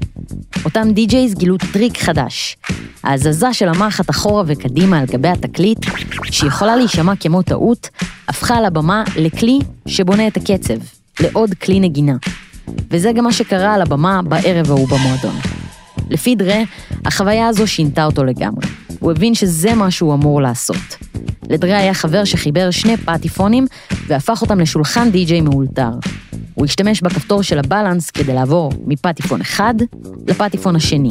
אותם 0.64 0.92
DJs 0.92 1.34
גילו 1.34 1.56
טריק 1.72 1.98
חדש, 1.98 2.56
ההזזה 3.04 3.52
של 3.52 3.68
המחט 3.68 4.10
אחורה 4.10 4.42
וקדימה 4.46 4.98
על 4.98 5.06
גבי 5.06 5.28
התקליט, 5.28 5.78
שיכולה 6.24 6.76
להישמע 6.76 7.16
כמו 7.16 7.42
טעות, 7.42 7.88
הפכה 8.28 8.56
על 8.56 8.64
הבמה 8.64 9.04
לכלי 9.16 9.58
שבונה 9.86 10.26
את 10.26 10.36
הקצב, 10.36 10.74
לעוד 11.20 11.54
כלי 11.54 11.80
נגינה. 11.80 12.16
וזה 12.90 13.12
גם 13.12 13.24
מה 13.24 13.32
שקרה 13.32 13.74
על 13.74 13.82
הבמה 13.82 14.22
בערב 14.22 14.70
ההוא 14.70 14.88
במועדון. 14.88 15.36
לפי 16.10 16.34
דרה, 16.34 16.58
החוויה 17.04 17.48
הזו 17.48 17.66
שינתה 17.66 18.04
אותו 18.04 18.24
לגמרי. 18.24 18.66
הוא 19.00 19.10
הבין 19.10 19.34
שזה 19.34 19.74
מה 19.74 19.90
שהוא 19.90 20.14
אמור 20.14 20.42
לעשות. 20.42 20.96
לדרה 21.50 21.78
היה 21.78 21.94
חבר 21.94 22.24
שחיבר 22.24 22.70
שני 22.70 22.96
פטיפונים 22.96 23.66
והפך 24.06 24.42
אותם 24.42 24.60
לשולחן 24.60 25.10
די-ג'יי 25.10 25.40
מאולתר. 25.40 25.90
הוא 26.54 26.64
השתמש 26.64 27.02
בכפתור 27.02 27.42
של 27.42 27.58
הבלנס 27.58 28.10
כדי 28.10 28.34
לעבור 28.34 28.72
מפטיפון 28.86 29.40
אחד 29.40 29.74
לפטיפון 30.28 30.76
השני. 30.76 31.10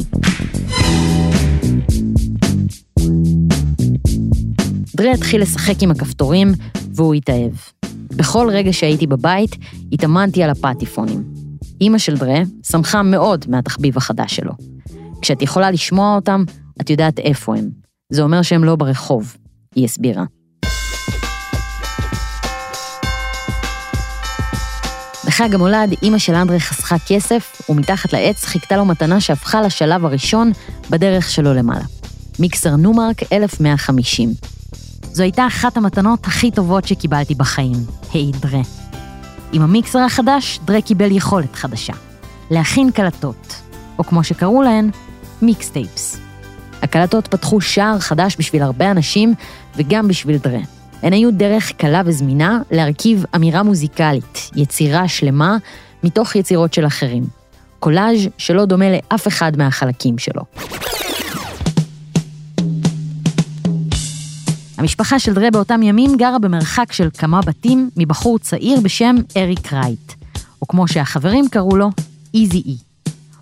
דרה 4.96 5.12
התחיל 5.12 5.42
לשחק 5.42 5.82
עם 5.82 5.90
הכפתורים 5.90 6.52
והוא 6.94 7.14
התאהב. 7.14 7.52
בכל 8.16 8.48
רגע 8.52 8.72
שהייתי 8.72 9.06
בבית, 9.06 9.56
התאמנתי 9.92 10.42
על 10.42 10.50
הפטיפונים. 10.50 11.24
אימא 11.80 11.98
של 11.98 12.16
דרה 12.16 12.38
שמחה 12.70 13.02
מאוד 13.02 13.44
מהתחביב 13.48 13.96
החדש 13.96 14.36
שלו. 14.36 14.52
כשאת 15.22 15.42
יכולה 15.42 15.70
לשמוע 15.70 16.14
אותם, 16.14 16.44
את 16.80 16.90
יודעת 16.90 17.18
איפה 17.18 17.56
הם. 17.56 17.68
זה 18.12 18.22
אומר 18.22 18.42
שהם 18.42 18.64
לא 18.64 18.76
ברחוב, 18.76 19.36
היא 19.74 19.84
הסבירה. 19.84 20.24
בחג 25.26 25.54
המולד, 25.54 25.94
אימא 26.02 26.18
של 26.18 26.34
אנדרה 26.34 26.58
חסכה 26.58 26.96
כסף, 27.06 27.62
ומתחת 27.68 28.12
לעץ 28.12 28.44
חיכתה 28.44 28.76
לו 28.76 28.84
מתנה 28.84 29.20
שהפכה 29.20 29.62
לשלב 29.62 30.04
הראשון 30.04 30.52
בדרך 30.90 31.30
שלו 31.30 31.54
למעלה. 31.54 31.84
מיקסר 32.38 32.76
נומרק 32.76 33.32
1150. 33.32 34.30
זו 35.02 35.22
הייתה 35.22 35.46
אחת 35.46 35.76
המתנות 35.76 36.26
הכי 36.26 36.50
טובות 36.50 36.88
שקיבלתי 36.88 37.34
בחיים, 37.34 37.76
העיד 38.10 38.36
דרה. 38.36 38.60
עם 39.52 39.62
המיקסר 39.62 39.98
החדש, 39.98 40.60
דרה 40.64 40.80
קיבל 40.80 41.12
יכולת 41.12 41.54
חדשה. 41.54 41.92
להכין 42.50 42.90
קלטות, 42.90 43.54
או 43.98 44.04
כמו 44.04 44.24
שקראו 44.24 44.62
להן, 44.62 44.90
מיקסטייפס. 45.42 46.25
הקלטות 46.86 47.26
פתחו 47.26 47.60
שער 47.60 47.98
חדש 47.98 48.36
בשביל 48.38 48.62
הרבה 48.62 48.90
אנשים 48.90 49.34
וגם 49.76 50.08
בשביל 50.08 50.36
דרה. 50.36 50.60
הן 51.02 51.12
היו 51.12 51.32
דרך 51.32 51.72
קלה 51.72 52.02
וזמינה 52.06 52.60
להרכיב 52.70 53.24
אמירה 53.36 53.62
מוזיקלית, 53.62 54.50
יצירה 54.56 55.08
שלמה, 55.08 55.56
מתוך 56.04 56.36
יצירות 56.36 56.74
של 56.74 56.86
אחרים. 56.86 57.24
קולאז' 57.80 58.28
שלא 58.38 58.64
דומה 58.64 58.84
לאף 58.90 59.28
אחד 59.28 59.56
מהחלקים 59.56 60.18
שלו. 60.18 60.42
המשפחה 64.78 65.18
של 65.18 65.34
דרה 65.34 65.50
באותם 65.50 65.82
ימים 65.82 66.16
גרה 66.16 66.38
במרחק 66.38 66.92
של 66.92 67.08
כמה 67.18 67.40
בתים 67.40 67.90
מבחור 67.96 68.38
צעיר 68.38 68.80
בשם 68.80 69.16
אריק 69.36 69.72
רייט, 69.72 70.12
או 70.62 70.66
כמו 70.66 70.88
שהחברים 70.88 71.48
קראו 71.48 71.76
לו, 71.76 71.90
איזי 72.34 72.62
אי. 72.66 72.76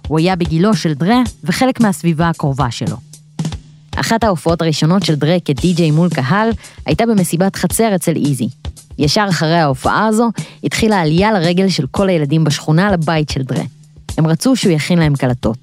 הוא 0.09 0.19
היה 0.19 0.37
בגילו 0.37 0.75
של 0.75 0.95
דרה 0.95 1.23
וחלק 1.45 1.81
מהסביבה 1.81 2.29
הקרובה 2.29 2.71
שלו. 2.71 2.97
אחת 3.97 4.25
ההופעות 4.25 4.63
הראשונות 4.63 5.03
של 5.03 5.15
דרה 5.15 5.37
כדי-ג'יי 5.45 5.91
מול 5.91 6.09
קהל 6.09 6.51
הייתה 6.87 7.07
במסיבת 7.07 7.57
חצר 7.57 7.95
אצל 7.95 8.17
איזי. 8.17 8.49
ישר 8.99 9.27
אחרי 9.29 9.59
ההופעה 9.59 10.07
הזו 10.07 10.31
התחילה 10.65 11.01
עלייה 11.01 11.33
לרגל 11.33 11.69
של 11.69 11.87
כל 11.91 12.09
הילדים 12.09 12.45
בשכונה 12.45 12.93
לבית 12.93 13.29
של 13.29 13.43
דרה. 13.43 13.65
הם 14.19 14.27
רצו 14.27 14.57
שהוא 14.57 14.73
יכין 14.73 14.99
להם 14.99 15.15
קלטות. 15.15 15.59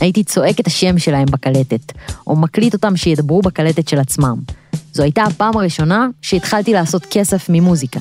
הייתי 0.00 0.24
צועק 0.24 0.60
את 0.60 0.66
השם 0.66 0.98
שלהם 0.98 1.26
בקלטת, 1.26 1.92
או 2.26 2.36
מקליט 2.36 2.74
אותם 2.74 2.96
שידברו 2.96 3.42
בקלטת 3.42 3.88
של 3.88 3.98
עצמם. 3.98 4.36
זו 4.92 5.02
הייתה 5.02 5.22
הפעם 5.22 5.56
הראשונה 5.56 6.06
שהתחלתי 6.22 6.72
לעשות 6.72 7.06
כסף 7.10 7.46
ממוזיקה. 7.48 8.00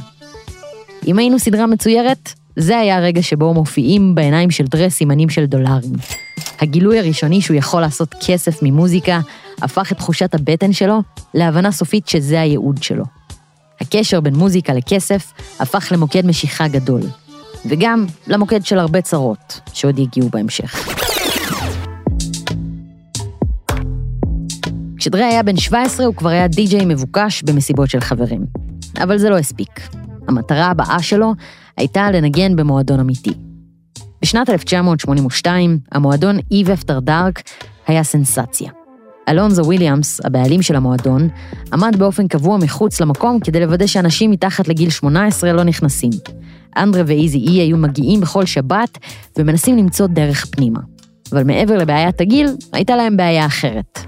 אם 1.08 1.20
היינו 1.20 1.40
סדרה 1.40 1.68
מצוירת, 1.68 2.34
זה 2.56 2.78
היה 2.78 2.98
הרגע 2.98 3.22
שבו 3.22 3.54
מופיעים 3.54 4.16
בעיניים 4.16 4.52
של 4.52 4.64
דרה 4.64 4.90
סימנים 4.90 5.30
של 5.30 5.46
דולרים. 5.46 5.94
הגילוי 6.60 7.00
הראשוני 7.00 7.42
שהוא 7.42 7.58
יכול 7.58 7.82
לעשות 7.82 8.16
כסף 8.26 8.64
ממוזיקה 8.64 9.20
הפך 9.62 9.92
את 9.92 9.98
תחושת 9.98 10.36
הבטן 10.36 10.74
שלו 10.74 11.02
להבנה 11.34 11.72
סופית 11.72 12.08
שזה 12.08 12.42
הייעוד 12.42 12.84
שלו. 12.84 13.04
הקשר 13.82 14.22
בין 14.22 14.36
מוזיקה 14.36 14.74
לכסף 14.74 15.34
הפך 15.60 15.92
למוקד 15.92 16.26
משיכה 16.26 16.68
גדול, 16.68 17.02
וגם 17.66 18.06
למוקד 18.28 18.66
של 18.66 18.80
הרבה 18.80 19.02
צרות 19.02 19.60
שעוד 19.74 20.00
יגיעו 20.00 20.30
בהמשך. 20.30 20.98
כשדרי 24.98 25.24
היה 25.24 25.44
בן 25.44 25.58
17 25.58 26.06
הוא 26.06 26.16
כבר 26.16 26.30
היה 26.30 26.48
די-ג'יי 26.48 26.86
מבוקש 26.86 27.44
במסיבות 27.44 27.90
של 27.90 28.00
חברים. 28.00 28.46
אבל 29.04 29.18
זה 29.18 29.30
לא 29.30 29.38
הספיק. 29.38 29.82
המטרה 30.28 30.66
הבאה 30.66 31.02
שלו 31.02 31.34
הייתה 31.78 32.12
לנגן 32.12 32.56
במועדון 32.56 33.00
אמיתי. 33.00 33.47
בשנת 34.22 34.50
1982, 34.50 35.80
המועדון 35.92 36.38
Eve 36.40 36.82
After 36.82 37.08
Dark 37.08 37.42
היה 37.88 38.04
סנסציה. 38.04 38.72
אלונזו 39.30 39.66
וויליאמס, 39.66 40.26
הבעלים 40.26 40.62
של 40.62 40.76
המועדון, 40.76 41.30
עמד 41.74 41.96
באופן 41.98 42.28
קבוע 42.28 42.58
מחוץ 42.58 43.02
למקום 43.02 43.40
כדי 43.40 43.60
לוודא 43.60 43.88
שאנשים 43.88 44.32
מתחת 44.32 44.68
לגיל 44.68 44.90
18 44.90 45.54
לא 45.54 45.64
נכנסים. 45.64 46.12
אנדרה 46.78 47.04
ואיזי 47.08 47.38
אי 47.38 47.62
היו 47.62 47.78
מגיעים 47.78 48.22
בכל 48.22 48.46
שבת 48.46 48.98
ומנסים 49.38 49.78
למצוא 49.78 50.08
דרך 50.08 50.46
פנימה. 50.46 50.80
אבל 51.32 51.44
מעבר 51.44 51.78
לבעיית 51.78 52.22
הגיל, 52.22 52.48
הייתה 52.74 52.96
להם 52.96 53.18
בעיה 53.18 53.46
אחרת. 53.46 54.00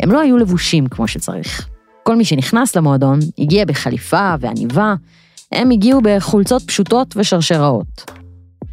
הם 0.00 0.12
לא 0.12 0.20
היו 0.20 0.38
לבושים 0.38 0.86
כמו 0.86 1.08
שצריך. 1.08 1.68
כל 2.02 2.16
מי 2.16 2.24
שנכנס 2.24 2.76
למועדון 2.76 3.18
הגיע 3.38 3.64
בחליפה 3.64 4.34
ועניבה, 4.40 4.94
הם 5.52 5.70
הגיעו 5.70 6.00
בחולצות 6.04 6.62
פשוטות 6.62 7.14
ושרשראות. 7.16 8.23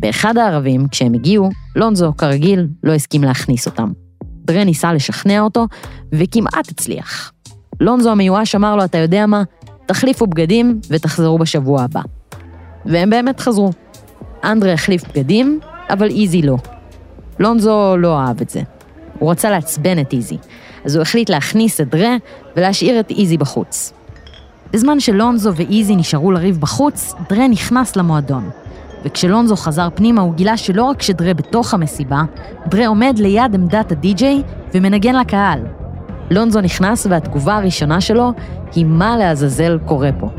באחד 0.02 0.38
הערבים, 0.38 0.88
כשהם 0.88 1.14
הגיעו, 1.14 1.50
לונזו, 1.76 2.14
כרגיל, 2.18 2.68
לא 2.84 2.94
הסכים 2.94 3.24
להכניס 3.24 3.66
אותם. 3.66 3.92
דרה 4.24 4.64
ניסה 4.64 4.94
לשכנע 4.94 5.42
אותו, 5.42 5.68
וכמעט 6.12 6.70
הצליח. 6.70 7.32
לונזו 7.80 8.12
המיואש 8.12 8.56
אמר 8.56 8.76
לו, 8.76 8.84
אתה 8.84 8.98
יודע 8.98 9.26
מה? 9.26 9.44
תחליפו 9.86 10.28
בגדים 10.28 10.80
ותחזרו 10.90 11.38
בשבוע 11.38 11.82
הבא. 11.82 12.02
והם 12.86 13.10
באמת 13.10 13.40
חזרו. 13.40 13.72
אנדרה 14.44 14.74
החליף 14.74 15.04
בגדים, 15.10 15.60
אבל 15.90 16.10
איזי 16.10 16.42
לא. 16.42 16.58
לונזו 17.40 17.98
לא 17.98 18.20
אהב 18.20 18.42
את 18.42 18.50
זה. 18.50 18.62
הוא 19.20 19.32
רצה 19.32 19.50
לעצבן 19.50 20.02
את 20.02 20.14
איזי, 20.14 20.38
אז 20.86 20.96
הוא 20.96 21.02
החליט 21.02 21.30
להכניס 21.30 21.82
את 21.82 21.90
דרה 21.90 22.16
ולהשאיר 22.56 23.00
את 23.00 23.12
איזי 23.12 23.38
בחוץ. 23.38 23.94
בזמן 24.74 25.00
שלונזו 25.00 25.56
ואיזי 25.56 25.96
נשארו 25.96 26.32
לריב 26.32 26.58
בחוץ, 26.60 27.14
דרה 27.30 27.48
נכנס 27.48 27.96
למועדון. 27.96 28.50
וכשלונזו 29.06 29.56
חזר 29.56 29.90
פנימה 29.96 30.22
הוא 30.22 30.34
גילה 30.34 30.58
שלא 30.58 30.84
רק 30.84 31.02
שדרה 31.02 31.34
בתוך 31.34 31.74
המסיבה, 31.74 32.22
דרה 32.68 32.88
עומד 32.88 33.16
ליד 33.20 33.56
עמדת 33.56 33.92
הדי-ג'יי 33.92 34.44
ומנגן 34.74 35.16
לקהל. 35.16 35.60
לונזו 36.32 36.62
נכנס 36.62 37.08
והתגובה 37.10 37.56
הראשונה 37.56 38.02
שלו 38.02 38.32
היא 38.76 38.86
מה 38.86 39.18
לעזאזל 39.18 39.80
קורה 39.86 40.10
פה. 40.20 40.30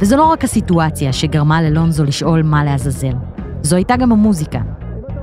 וזו 0.00 0.16
לא 0.16 0.24
רק 0.24 0.44
הסיטואציה 0.44 1.12
שגרמה 1.12 1.62
ללונזו 1.62 2.04
לשאול 2.04 2.42
מה 2.42 2.64
לעזאזל, 2.64 3.14
זו 3.62 3.76
הייתה 3.76 3.96
גם 3.96 4.12
המוזיקה. 4.12 4.60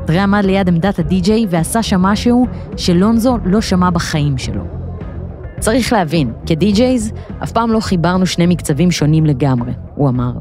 דרה 0.06 0.23
עמד 0.23 0.45
ליד 0.45 0.67
עמדת 0.67 0.99
הדי-ג'יי 0.99 1.45
ועשה 1.49 1.84
שם 1.84 2.01
משהו 2.01 2.47
שלונזו 2.77 3.38
לא 3.45 3.62
שמע 3.62 3.89
בחיים 3.89 4.38
שלו. 4.38 4.63
צריך 5.60 5.93
להבין, 5.93 6.34
כדי-ג'ייז, 6.45 7.13
אף 7.43 7.51
פעם 7.51 7.71
לא 7.71 7.79
חיברנו 7.79 8.25
שני 8.25 8.45
מקצבים 8.45 8.91
שונים 8.91 9.25
לגמרי, 9.25 9.71
הוא 9.95 10.10
אמר. 10.10 10.32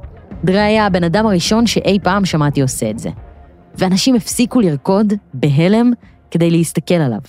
דרה 0.45 0.65
היה 0.65 0.87
הבן 0.87 1.05
אדם 1.05 1.27
הראשון 1.27 1.67
שאי 1.67 1.99
פעם 2.03 2.25
שמעתי 2.25 2.63
עושה 2.63 2.91
את 2.91 2.99
זה. 2.99 3.11
ואנשים 3.75 4.15
הפסיקו 4.15 4.61
לרקוד 4.61 5.13
בהלם 5.35 5.93
כדי 6.31 6.51
להסתכל 6.51 6.95
עליו. 6.95 7.21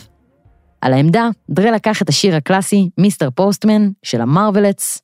על 0.81 0.93
העמדה, 0.93 1.29
דרה 1.49 1.71
לקח 1.71 2.01
את 2.01 2.09
השיר 2.09 2.35
הקלאסי, 2.35 2.89
מיסטר 2.97 3.29
פוסטמן, 3.35 3.89
של 4.03 4.21
המרווילטס, 4.21 5.01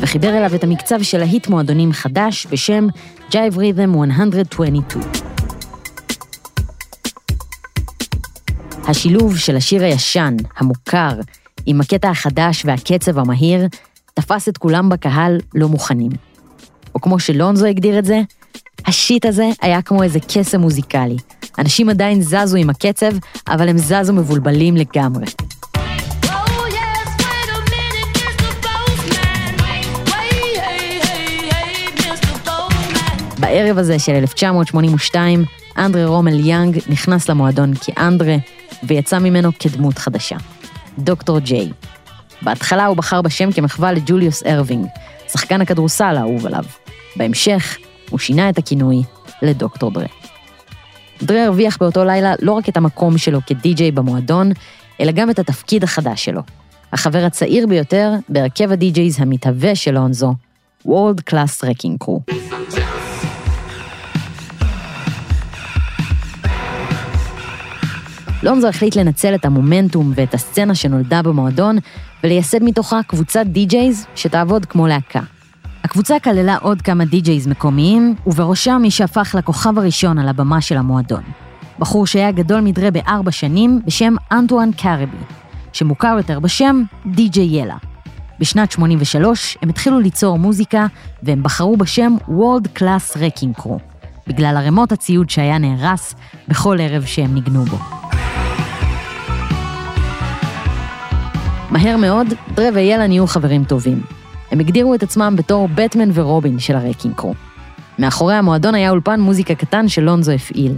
וחיבר 0.00 0.38
אליו 0.38 0.54
את 0.54 0.64
המקצב 0.64 1.02
של 1.02 1.18
להיט 1.18 1.48
מועדונים 1.48 1.92
חדש 1.92 2.46
בשם 2.50 2.86
Jive 3.30 3.56
Rhythm 3.56 3.86
122. 3.86 4.74
השילוב 8.88 9.36
של 9.36 9.56
השיר 9.56 9.82
הישן, 9.82 10.36
המוכר, 10.56 11.12
עם 11.66 11.80
הקטע 11.80 12.10
החדש 12.10 12.62
והקצב 12.64 13.18
המהיר, 13.18 13.68
תפס 14.14 14.48
את 14.48 14.58
כולם 14.58 14.88
בקהל 14.88 15.38
לא 15.54 15.68
מוכנים. 15.68 16.10
או 16.94 17.00
כמו 17.00 17.18
שלונזו 17.18 17.66
הגדיר 17.66 17.98
את 17.98 18.04
זה, 18.04 18.20
השיט 18.86 19.26
הזה 19.26 19.50
היה 19.62 19.82
כמו 19.82 20.02
איזה 20.02 20.18
קסם 20.20 20.60
מוזיקלי. 20.60 21.16
אנשים 21.58 21.88
עדיין 21.88 22.22
זזו 22.22 22.56
עם 22.56 22.70
הקצב, 22.70 23.12
אבל 23.48 23.68
הם 23.68 23.78
זזו 23.78 24.12
מבולבלים 24.12 24.76
לגמרי. 24.76 25.26
בערב 33.38 33.78
הזה 33.78 33.98
של 33.98 34.12
1982, 34.12 35.44
אנדרה 35.78 36.06
רומל 36.06 36.46
יאנג 36.46 36.78
נכנס 36.88 37.28
למועדון 37.28 37.72
כאנדרה, 37.74 38.36
ויצא 38.82 39.18
ממנו 39.18 39.50
כדמות 39.58 39.98
חדשה. 39.98 40.36
דוקטור 40.98 41.38
ג'יי. 41.38 41.72
בהתחלה 42.42 42.86
הוא 42.86 42.96
בחר 42.96 43.22
בשם 43.22 43.52
כמחווה 43.52 43.92
לג'וליוס 43.92 44.42
ארווינג, 44.46 44.86
שחקן 45.28 45.60
הכדורסל 45.60 46.16
האהוב 46.16 46.46
עליו. 46.46 46.64
בהמשך, 47.16 47.76
הוא 48.10 48.18
שינה 48.18 48.50
את 48.50 48.58
הכינוי 48.58 49.02
לדוקטור 49.42 49.90
דרה. 49.90 50.06
דרה 51.22 51.44
הרוויח 51.44 51.76
באותו 51.80 52.04
לילה 52.04 52.34
לא 52.42 52.52
רק 52.52 52.68
את 52.68 52.76
המקום 52.76 53.18
שלו 53.18 53.38
כדי-ג'יי 53.46 53.90
במועדון, 53.90 54.50
אלא 55.00 55.12
גם 55.12 55.30
את 55.30 55.38
התפקיד 55.38 55.84
החדש 55.84 56.24
שלו. 56.24 56.42
החבר 56.92 57.24
הצעיר 57.24 57.66
ביותר 57.66 58.12
בהרכב 58.28 58.72
ה 58.72 58.84
DJs 58.84 59.20
המתהווה 59.20 59.74
של 59.74 59.90
לונזו, 59.90 60.34
World 60.86 61.30
Class 61.30 61.64
Wrecking 61.64 62.04
Crew. 62.04 62.34
לונזו 68.42 68.68
החליט 68.68 68.96
לנצל 68.96 69.34
את 69.34 69.44
המומנטום 69.44 70.12
ואת 70.14 70.34
הסצנה 70.34 70.74
שנולדה 70.74 71.22
במועדון 71.22 71.78
ולייסד 72.24 72.62
מתוכה 72.62 73.00
קבוצת 73.06 73.46
די-ג'ייז 73.46 74.06
שתעבוד 74.14 74.66
כמו 74.66 74.86
להקה. 74.86 75.20
הקבוצה 75.84 76.18
כללה 76.18 76.56
עוד 76.56 76.82
כמה 76.82 77.04
די-ג'ייז 77.04 77.46
מקומיים, 77.46 78.14
ובראשם 78.26 78.78
מי 78.82 78.90
שהפך 78.90 79.34
לכוכב 79.38 79.78
הראשון 79.78 80.18
על 80.18 80.28
הבמה 80.28 80.60
של 80.60 80.76
המועדון. 80.76 81.22
בחור 81.78 82.06
שהיה 82.06 82.32
גדול 82.32 82.60
מדרה 82.60 82.90
בארבע 82.90 83.30
שנים 83.30 83.80
בשם 83.86 84.14
אנטואן 84.32 84.70
קארבי, 84.72 85.16
שמוכר 85.72 86.14
יותר 86.16 86.40
בשם 86.40 86.82
די-ג'יי 87.06 87.60
ילה. 87.60 87.76
בשנת 88.40 88.72
83 88.72 89.56
הם 89.62 89.68
התחילו 89.68 90.00
ליצור 90.00 90.38
מוזיקה, 90.38 90.86
והם 91.22 91.42
בחרו 91.42 91.76
בשם 91.76 92.16
World 92.28 92.78
Class 92.78 93.16
Wrecking 93.16 93.60
Crew, 93.60 93.91
בגלל 94.26 94.56
ערימות 94.56 94.92
הציוד 94.92 95.30
שהיה 95.30 95.58
נהרס 95.58 96.14
בכל 96.48 96.78
ערב 96.80 97.04
שהם 97.04 97.34
ניגנו 97.34 97.64
בו. 97.64 97.76
מהר 101.70 101.96
מאוד, 101.96 102.26
דרה 102.54 102.68
ויאלה 102.74 103.06
נהיו 103.06 103.26
חברים 103.26 103.64
טובים. 103.64 104.02
הם 104.50 104.60
הגדירו 104.60 104.94
את 104.94 105.02
עצמם 105.02 105.34
בתור 105.36 105.68
בטמן 105.74 106.10
ורובין 106.14 106.58
של 106.58 106.76
הרקינג 106.76 107.14
קרו. 107.14 107.34
מאחורי 107.98 108.34
המועדון 108.34 108.74
היה 108.74 108.90
אולפן 108.90 109.20
מוזיקה 109.20 109.54
קטן 109.54 109.88
שלונזו 109.88 110.32
הפעיל. 110.32 110.76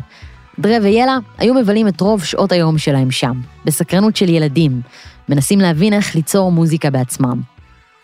דרה 0.58 0.76
ויאלה 0.82 1.18
היו 1.38 1.54
מבלים 1.54 1.88
את 1.88 2.00
רוב 2.00 2.24
שעות 2.24 2.52
היום 2.52 2.78
שלהם 2.78 3.10
שם, 3.10 3.40
בסקרנות 3.64 4.16
של 4.16 4.28
ילדים, 4.28 4.80
מנסים 5.28 5.60
להבין 5.60 5.92
איך 5.92 6.14
ליצור 6.14 6.52
מוזיקה 6.52 6.90
בעצמם. 6.90 7.53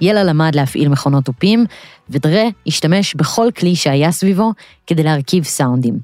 יאלה 0.01 0.25
למד 0.25 0.55
להפעיל 0.55 0.89
מכונות 0.89 1.25
תופים, 1.25 1.65
ודרה 2.11 2.45
השתמש 2.67 3.15
בכל 3.15 3.49
כלי 3.59 3.77
שהיה 3.77 4.13
סביבו 4.13 4.53
כדי 4.87 5.03
להרכיב 5.03 5.45
סאונדים. 5.45 5.99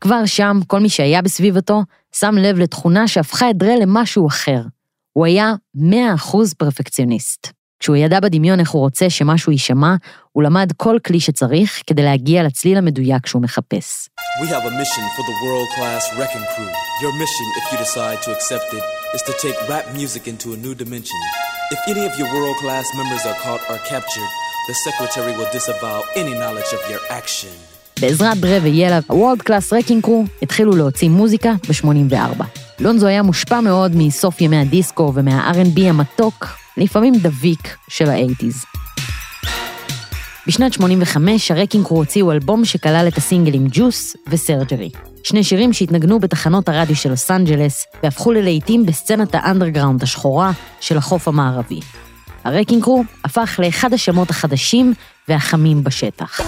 כבר 0.00 0.26
שם, 0.26 0.60
כל 0.66 0.80
מי 0.80 0.88
שהיה 0.88 1.22
בסביבתו 1.22 1.82
שם 2.14 2.34
לב 2.38 2.58
לתכונה 2.58 3.08
שהפכה 3.08 3.50
את 3.50 3.56
דרה 3.56 3.76
למשהו 3.76 4.26
אחר, 4.26 4.62
הוא 5.12 5.26
היה 5.26 5.52
100% 5.76 5.80
פרפקציוניסט. 6.58 7.52
כשהוא 7.80 7.96
ידע 7.96 8.20
בדמיון 8.20 8.60
איך 8.60 8.70
הוא 8.70 8.80
רוצה 8.80 9.10
שמשהו 9.10 9.52
יישמע, 9.52 9.94
הוא 10.32 10.42
למד 10.42 10.72
כל 10.76 10.96
כלי 11.06 11.20
שצריך 11.20 11.82
כדי 11.86 12.02
להגיע 12.02 12.42
לצליל 12.42 12.78
המדויק 12.78 13.26
שהוא 13.26 13.42
מחפש. 13.42 14.08
We 14.42 14.46
have 14.46 14.64
a 14.64 14.74
mission 14.82 15.04
for 15.16 15.24
the 15.30 15.36
world-class 15.44 16.04
Wrecking 16.16 16.46
Crew. 16.52 16.72
Your 17.02 17.12
mission, 17.22 17.46
if 17.58 17.64
you 17.72 17.78
decide 17.84 18.18
to 18.24 18.30
accept 18.36 18.68
it, 18.78 18.97
is 19.14 19.22
to 19.22 19.32
take 19.44 19.56
rap 19.68 19.86
music 19.94 20.22
into 20.32 20.52
a 20.54 20.56
new 20.64 20.74
dimension. 20.82 21.20
If 21.74 21.80
any 21.92 22.04
of 22.08 22.14
your 22.18 22.28
world-class 22.34 22.86
members 23.00 23.22
are 23.30 23.38
caught 23.44 23.62
or 23.70 23.78
captured, 23.92 24.30
the 24.68 24.74
secretary 24.86 25.32
will 25.38 25.50
disavow 25.58 25.98
any 26.20 26.34
knowledge 26.40 26.70
of 26.76 26.82
your 26.90 27.02
action. 27.20 27.54
בעזרת 28.00 28.38
דרה 28.38 28.58
ויאלה, 28.62 28.96
ה-World 28.96 29.42
Class 29.42 29.72
Wrecking 29.72 30.06
Crew 30.06 30.28
התחילו 30.42 30.76
להוציא 30.76 31.08
מוזיקה 31.08 31.52
ב-84. 31.68 32.44
לונזו 32.80 33.06
היה 33.06 33.22
מושפע 33.22 33.60
מאוד 33.60 33.92
מסוף 33.94 34.40
ימי 34.40 34.56
הדיסקו 34.56 35.12
ומה-R&B 35.14 35.80
המתוק, 35.80 36.46
לפעמים 36.76 37.14
דביק, 37.14 37.76
של 37.88 38.10
האייטיז. 38.10 38.64
בשנת 40.46 40.72
85 40.72 41.50
הרקינג 41.50 41.86
קרו 41.86 41.96
הוציאו 41.96 42.32
אלבום 42.32 42.64
שכלל 42.64 43.08
את 43.08 43.16
הסינגלים 43.16 43.66
ג'וס 43.70 44.16
וסרג'רי. 44.26 44.90
שני 45.28 45.44
שירים 45.44 45.72
שהתנגנו 45.72 46.18
בתחנות 46.18 46.68
הרדיו 46.68 46.96
של 46.96 47.10
לוס 47.10 47.30
אנג'לס 47.30 47.86
והפכו 48.02 48.32
ללהיטים 48.32 48.86
בסצנת 48.86 49.34
האנדרגראונד 49.34 50.02
השחורה 50.02 50.50
של 50.80 50.98
החוף 50.98 51.28
המערבי. 51.28 51.80
הרקינג 52.44 52.82
קרו 52.82 53.04
הפך 53.24 53.60
לאחד 53.62 53.92
השמות 53.92 54.30
החדשים 54.30 54.94
והחמים 55.28 55.84
בשטח. 55.84 56.40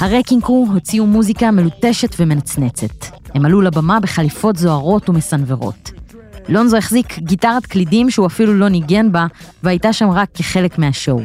הרקינג 0.00 0.42
קרו 0.42 0.66
הוציאו 0.72 1.06
מוזיקה 1.06 1.50
מלוטשת 1.50 2.16
ומנצנצת. 2.18 3.06
הם 3.34 3.44
עלו 3.44 3.60
לבמה 3.60 4.00
בחליפות 4.00 4.56
זוהרות 4.56 5.08
ומסנוורות. 5.08 5.91
לונזו 6.48 6.76
החזיק 6.76 7.18
גיטרת 7.18 7.66
קלידים 7.66 8.10
שהוא 8.10 8.26
אפילו 8.26 8.54
לא 8.54 8.68
ניגן 8.68 9.12
בה, 9.12 9.26
והייתה 9.62 9.92
שם 9.92 10.10
רק 10.10 10.28
כחלק 10.34 10.78
מהשואו. 10.78 11.20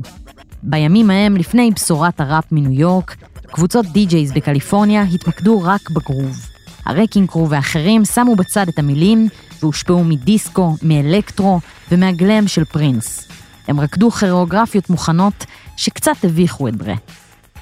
בימים 0.64 1.10
ההם, 1.10 1.38
לפני 1.38 1.72
בשורת 1.72 2.20
הראפ 2.22 2.52
מניו 2.52 2.72
יורק, 2.72 3.16
קבוצות 3.52 3.86
די-ג'ייז 3.86 4.32
בקליפורניה 4.32 5.02
התמקדו 5.02 5.62
רק 5.64 5.90
בגרוב. 5.90 6.38
הרקינג 6.86 7.30
קרו 7.30 7.50
ואחרים 7.50 8.06
שמו 8.06 8.36
בצד 8.36 8.68
את 8.68 8.80
המילים 8.80 9.28
והושפעו 9.60 10.04
מדיסקו, 10.04 10.76
מאלקטרו 10.82 11.60
ומהגלם 11.92 12.48
של 12.48 12.66
פרינס. 12.66 13.28
הם 13.68 13.80
רקדו 13.80 14.12
כירואוגרפיות 14.12 14.90
מוכנות 14.90 15.46
שקצת 15.78 16.24
הביכו 16.24 16.68
את 16.68 16.76
דרה. 16.76 16.96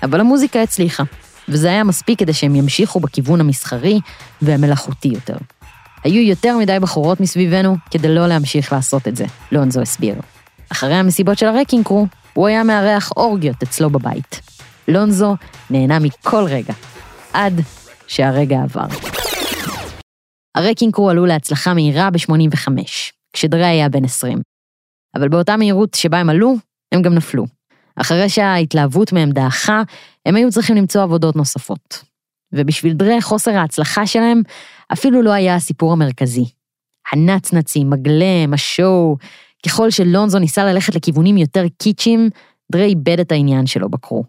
אבל 0.03 0.19
המוזיקה 0.19 0.61
הצליחה, 0.61 1.03
וזה 1.49 1.67
היה 1.67 1.83
מספיק 1.83 2.19
כדי 2.19 2.33
שהם 2.33 2.55
ימשיכו 2.55 2.99
בכיוון 2.99 3.39
המסחרי 3.41 3.99
והמלאכותי 4.41 5.07
יותר. 5.07 5.37
היו 6.05 6.21
יותר 6.21 6.57
מדי 6.57 6.77
בחורות 6.81 7.19
מסביבנו 7.19 7.75
כדי 7.91 8.15
לא 8.15 8.27
להמשיך 8.27 8.73
לעשות 8.73 9.07
את 9.07 9.15
זה, 9.15 9.25
לונזו 9.51 9.81
הסביר. 9.81 10.15
אחרי 10.71 10.93
המסיבות 10.93 11.37
של 11.37 11.45
הרקינג 11.45 11.85
קרו, 11.85 12.07
הוא 12.33 12.47
היה 12.47 12.63
מארח 12.63 13.11
אורגיות 13.17 13.63
אצלו 13.63 13.89
בבית. 13.89 14.41
לונזו 14.87 15.35
נהנה 15.69 15.99
מכל 15.99 16.43
רגע, 16.49 16.73
עד 17.33 17.61
שהרגע 18.07 18.61
עבר. 18.63 18.85
הרקינג 20.55 20.93
קרו 20.93 21.09
עלו 21.09 21.25
להצלחה 21.25 21.73
מהירה 21.73 22.09
ב-85, 22.09 22.67
כשדרי 23.33 23.65
היה 23.65 23.89
בן 23.89 24.05
20. 24.05 24.41
אבל 25.15 25.29
באותה 25.29 25.57
מהירות 25.57 25.93
שבה 25.93 26.17
הם 26.17 26.29
עלו, 26.29 26.55
הם 26.91 27.01
גם 27.01 27.13
נפלו. 27.13 27.45
אחרי 27.95 28.29
שההתלהבות 28.29 29.13
מהם 29.13 29.31
דעכה, 29.31 29.81
הם 30.25 30.35
היו 30.35 30.51
צריכים 30.51 30.75
למצוא 30.75 31.03
עבודות 31.03 31.35
נוספות. 31.35 32.14
ובשביל 32.55 32.93
דרה, 32.93 33.21
חוסר 33.21 33.51
ההצלחה 33.51 34.07
שלהם 34.07 34.41
אפילו 34.93 35.21
לא 35.21 35.31
היה 35.31 35.55
הסיפור 35.55 35.93
המרכזי. 35.93 36.45
הנצנצים, 37.11 37.93
הגלם, 37.93 38.53
השואו, 38.53 39.17
ככל 39.65 39.89
שלונזו 39.89 40.39
ניסה 40.39 40.65
ללכת 40.65 40.95
לכיוונים 40.95 41.37
יותר 41.37 41.65
קיצ'ים, 41.77 42.29
דרה 42.71 42.83
איבד 42.83 43.19
את 43.19 43.31
העניין 43.31 43.65
שלו 43.65 43.89
בקרו. 43.89 44.23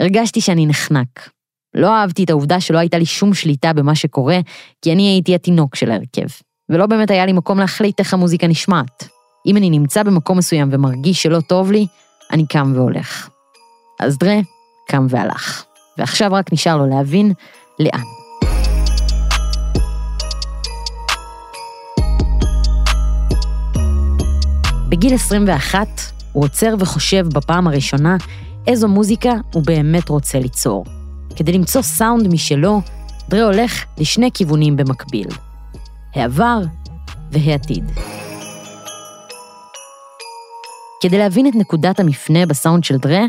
הרגשתי 0.00 0.40
שאני 0.40 0.66
נחנק. 0.66 1.30
לא 1.74 1.94
אהבתי 1.94 2.24
את 2.24 2.30
העובדה 2.30 2.60
שלא 2.60 2.78
הייתה 2.78 2.98
לי 2.98 3.06
שום 3.06 3.34
שליטה 3.34 3.72
במה 3.72 3.94
שקורה, 3.94 4.38
כי 4.82 4.92
אני 4.92 5.02
הייתי 5.02 5.34
התינוק 5.34 5.76
של 5.76 5.90
ההרכב, 5.90 6.26
ולא 6.68 6.86
באמת 6.86 7.10
היה 7.10 7.26
לי 7.26 7.32
מקום 7.32 7.58
להחליט 7.58 8.00
איך 8.00 8.14
המוזיקה 8.14 8.46
נשמעת. 8.46 9.08
אם 9.46 9.56
אני 9.56 9.70
נמצא 9.70 10.02
במקום 10.02 10.38
מסוים 10.38 10.68
ומרגיש 10.72 11.22
שלא 11.22 11.40
טוב 11.40 11.72
לי, 11.72 11.86
אני 12.32 12.46
קם 12.46 12.72
והולך. 12.74 13.28
אז 14.00 14.18
דרה 14.18 14.38
קם 14.88 15.06
והלך, 15.08 15.64
ועכשיו 15.98 16.32
רק 16.32 16.52
נשאר 16.52 16.76
לו 16.76 16.86
להבין 16.86 17.32
לאן. 17.80 18.04
בגיל 24.88 25.14
21 25.14 25.88
הוא 26.32 26.44
עוצר 26.44 26.74
וחושב 26.78 27.26
בפעם 27.28 27.66
הראשונה 27.66 28.16
איזו 28.66 28.88
מוזיקה 28.88 29.32
הוא 29.52 29.62
באמת 29.66 30.08
רוצה 30.08 30.38
ליצור. 30.38 30.84
כדי 31.36 31.52
למצוא 31.52 31.82
סאונד 31.82 32.28
משלו, 32.28 32.80
דרה 33.28 33.44
הולך 33.44 33.84
לשני 33.98 34.30
כיוונים 34.34 34.76
במקביל, 34.76 35.26
העבר 36.14 36.58
והעתיד. 37.32 37.84
כדי 41.02 41.18
להבין 41.18 41.46
את 41.46 41.54
נקודת 41.54 42.00
המפנה 42.00 42.46
בסאונד 42.46 42.84
של 42.84 42.96
דרה, 42.96 43.22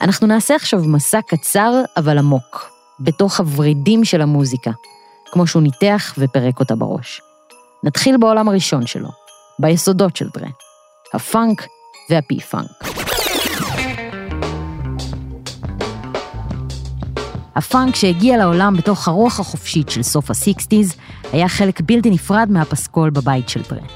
אנחנו 0.00 0.26
נעשה 0.26 0.54
עכשיו 0.54 0.80
מסע 0.80 1.20
קצר 1.26 1.72
אבל 1.96 2.18
עמוק, 2.18 2.70
בתוך 3.00 3.40
הוורידים 3.40 4.04
של 4.04 4.20
המוזיקה, 4.20 4.70
כמו 5.32 5.46
שהוא 5.46 5.62
ניתח 5.62 6.14
ופרק 6.18 6.60
אותה 6.60 6.74
בראש. 6.74 7.20
נתחיל 7.84 8.16
בעולם 8.16 8.48
הראשון 8.48 8.86
שלו, 8.86 9.08
ביסודות 9.58 10.16
של 10.16 10.28
דרה, 10.34 10.48
הפאנק 11.14 11.66
וה 12.10 12.23
P-Funk. 12.23 12.70
הפאנק 17.54 17.94
שהגיע 17.94 18.36
לעולם 18.36 18.76
בתוך 18.76 19.08
הרוח 19.08 19.40
החופשית 19.40 19.88
של 19.88 20.02
סוף 20.02 20.30
ה 20.30 20.37
sixties, 20.37 20.96
היה 21.32 21.48
חלק 21.48 21.80
בלתי 21.80 22.10
נפרד 22.10 22.48
מהפסקול 22.50 23.10
בבית 23.10 23.48
של 23.48 23.62
דרה. 23.70 23.86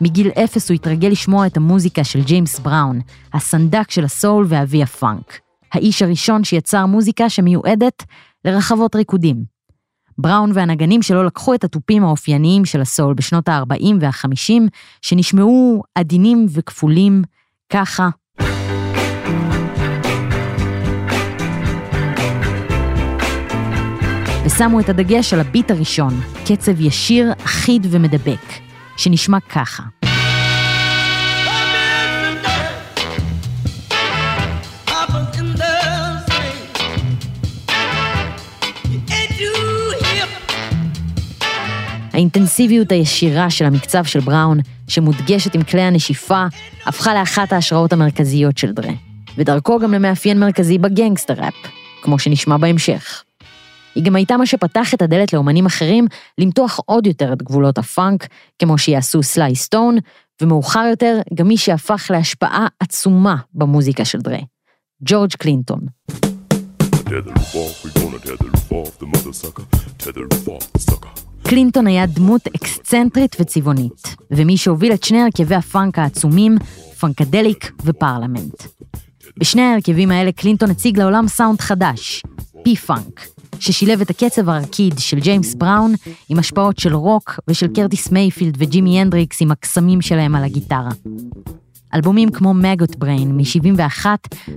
מגיל 0.00 0.30
אפס 0.44 0.70
הוא 0.70 0.74
התרגל 0.74 1.08
לשמוע 1.08 1.46
את 1.46 1.56
המוזיקה 1.56 2.04
של 2.04 2.22
ג'יימס 2.22 2.58
בראון, 2.58 3.00
הסנדק 3.34 3.90
של 3.90 4.04
הסול 4.04 4.46
ואבי 4.48 4.82
הפאנק. 4.82 5.40
האיש 5.72 6.02
הראשון 6.02 6.44
שיצר 6.44 6.86
מוזיקה 6.86 7.28
שמיועדת 7.28 8.04
לרחבות 8.44 8.96
ריקודים. 8.96 9.44
בראון 10.18 10.50
והנגנים 10.54 11.02
שלו 11.02 11.24
לקחו 11.24 11.54
את 11.54 11.64
התופים 11.64 12.04
האופייניים 12.04 12.64
של 12.64 12.80
הסול 12.80 13.14
בשנות 13.14 13.48
ה-40 13.48 13.94
וה-50, 14.00 14.62
שנשמעו 15.02 15.82
עדינים 15.94 16.46
וכפולים, 16.50 17.22
ככה. 17.72 18.08
ושמו 24.44 24.80
את 24.80 24.88
הדגש 24.88 25.34
על 25.34 25.40
הביט 25.40 25.70
הראשון, 25.70 26.14
קצב 26.44 26.80
ישיר, 26.80 27.32
אחיד 27.44 27.86
ומדבק, 27.90 28.46
שנשמע 28.96 29.40
ככה. 29.40 30.09
האינטנסיביות 42.12 42.92
הישירה 42.92 43.50
של 43.50 43.64
המקצב 43.64 44.04
של 44.04 44.20
בראון, 44.20 44.58
שמודגשת 44.88 45.54
עם 45.54 45.62
כלי 45.62 45.82
הנשיפה, 45.82 46.44
הפכה 46.86 47.14
לאחת 47.14 47.52
ההשראות 47.52 47.92
המרכזיות 47.92 48.58
של 48.58 48.72
דרה, 48.72 48.92
ודרכו 49.36 49.78
גם 49.78 49.94
למאפיין 49.94 50.40
מרכזי 50.40 50.78
בגנגסטר 50.78 51.34
ראפ, 51.34 51.54
כמו 52.02 52.18
שנשמע 52.18 52.56
בהמשך. 52.56 53.24
היא 53.94 54.04
גם 54.04 54.16
הייתה 54.16 54.36
מה 54.36 54.46
שפתח 54.46 54.94
את 54.94 55.02
הדלת 55.02 55.32
לאומנים 55.32 55.66
אחרים 55.66 56.06
למתוח 56.38 56.80
עוד 56.86 57.06
יותר 57.06 57.32
את 57.32 57.42
גבולות 57.42 57.78
הפאנק, 57.78 58.26
כמו 58.58 58.78
שיעשו 58.78 59.22
סליי 59.22 59.54
סטון, 59.54 59.96
ומאוחר 60.42 60.86
יותר 60.90 61.20
גם 61.34 61.48
מי 61.48 61.56
שהפך 61.56 62.06
להשפעה 62.10 62.66
עצומה 62.80 63.36
במוזיקה 63.54 64.04
של 64.04 64.18
דרה, 64.18 64.38
ג'ורג' 65.02 65.32
קלינטון. 65.38 65.80
קלינטון 71.50 71.86
היה 71.86 72.06
דמות 72.06 72.46
אקסצנטרית 72.56 73.36
וצבעונית, 73.40 74.16
ומי 74.30 74.56
שהוביל 74.56 74.92
את 74.92 75.04
שני 75.04 75.20
הרכבי 75.22 75.54
הפאנק 75.54 75.98
העצומים, 75.98 76.56
פאנקדליק 76.98 77.72
ופרלמנט. 77.84 78.62
בשני 79.38 79.62
ההרכבים 79.62 80.10
האלה 80.10 80.32
קלינטון 80.32 80.70
הציג 80.70 80.98
לעולם 80.98 81.28
סאונד 81.28 81.60
חדש, 81.60 82.22
P-Funk, 82.64 83.26
ששילב 83.60 84.00
את 84.00 84.10
הקצב 84.10 84.48
הרקיד 84.48 84.98
של 84.98 85.20
ג'יימס 85.20 85.54
בראון 85.54 85.94
עם 86.28 86.38
השפעות 86.38 86.78
של 86.78 86.94
רוק 86.94 87.40
ושל 87.48 87.68
קרטיס 87.74 88.10
מייפילד 88.10 88.54
וג'ימי 88.58 89.00
הנדריקס 89.00 89.42
עם 89.42 89.50
הקסמים 89.50 90.00
שלהם 90.00 90.34
על 90.34 90.44
הגיטרה. 90.44 90.90
אלבומים 91.94 92.30
כמו 92.30 92.54
Maggot 92.54 92.96
Brain 92.96 93.36
מ-71 93.36 94.06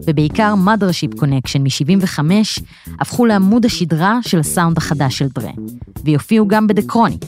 ובעיקר 0.08 0.54
Mothership 0.66 1.20
Connection 1.20 1.60
מ-75 1.60 2.20
הפכו 3.00 3.26
לעמוד 3.26 3.66
השדרה 3.66 4.20
של 4.22 4.40
הסאונד 4.40 4.78
החדש 4.78 5.18
של 5.18 5.28
דרה, 5.28 5.52
ויופיעו 6.04 6.48
גם 6.48 6.68
ב"The 6.68 6.82
Chronic", 6.82 7.26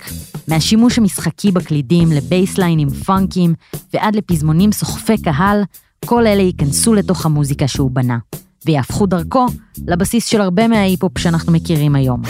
מהשימוש 0.48 0.98
המשחקי 0.98 1.52
בקלידים 1.52 2.12
לבייסליינים 2.12 2.90
פאנקיים 2.90 3.54
ועד 3.94 4.16
לפזמונים 4.16 4.72
סוחפי 4.72 5.22
קהל, 5.22 5.64
כל 6.06 6.28
אלה 6.28 6.42
ייכנסו 6.42 6.94
לתוך 6.94 7.26
המוזיקה 7.26 7.68
שהוא 7.68 7.92
בנה, 7.92 8.18
ויהפכו 8.66 9.06
דרכו 9.06 9.46
לבסיס 9.88 10.26
של 10.28 10.42
הרבה 10.42 10.68
מההיפ-הופ 10.68 11.20
שאנחנו 11.20 11.54
מכירים 11.54 11.96
היום. 11.96 12.22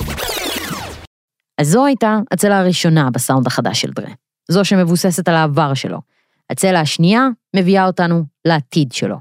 אז 1.62 1.68
זו 1.70 1.86
הייתה 1.86 2.20
הצלע 2.32 2.58
הראשונה 2.58 3.10
בסאונד 3.12 3.48
החדש 3.48 3.82
של 3.82 3.92
דרה, 3.92 4.12
זו 4.52 4.66
שמבוססת 4.66 5.28
על 5.28 5.36
העבר 5.36 5.74
שלו. 5.74 6.15
הצלע 6.50 6.80
השנייה 6.80 7.28
מביאה 7.56 7.86
אותנו 7.86 8.24
לעתיד 8.46 8.92
שלו. 8.92 9.16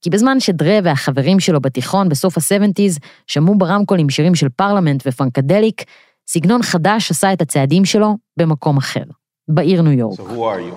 כי 0.00 0.10
בזמן 0.10 0.40
שדרה 0.40 0.78
והחברים 0.84 1.40
שלו 1.40 1.60
בתיכון 1.60 2.08
בסוף 2.08 2.38
ה-70's 2.38 2.98
שמעו 3.26 3.58
ברמקולים 3.58 4.10
שירים 4.10 4.34
של 4.34 4.48
פרלמנט 4.48 5.02
ופנקדליק, 5.06 5.84
סגנון 6.28 6.62
חדש 6.62 7.10
עשה 7.10 7.32
את 7.32 7.42
הצעדים 7.42 7.84
שלו 7.84 8.16
במקום 8.36 8.76
אחר, 8.76 9.02
בעיר 9.48 9.82
ניו 9.82 9.92
יורק. 9.92 10.18
So 10.18 10.22
who 10.22 10.42
are 10.42 10.60
you? 10.60 10.74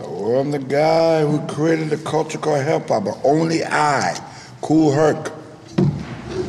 Oh, 0.00 0.40
I'm 0.40 0.50
the 0.50 0.58
guy 0.58 1.22
who 1.22 1.38
created 1.46 1.88
the 1.90 2.02
culture 2.10 2.38
called 2.38 2.64
hip 2.64 2.88
hop, 2.88 3.04
but 3.04 3.16
only 3.22 3.62
I, 3.64 4.18
Cool 4.60 4.92
Herc. 4.92 5.24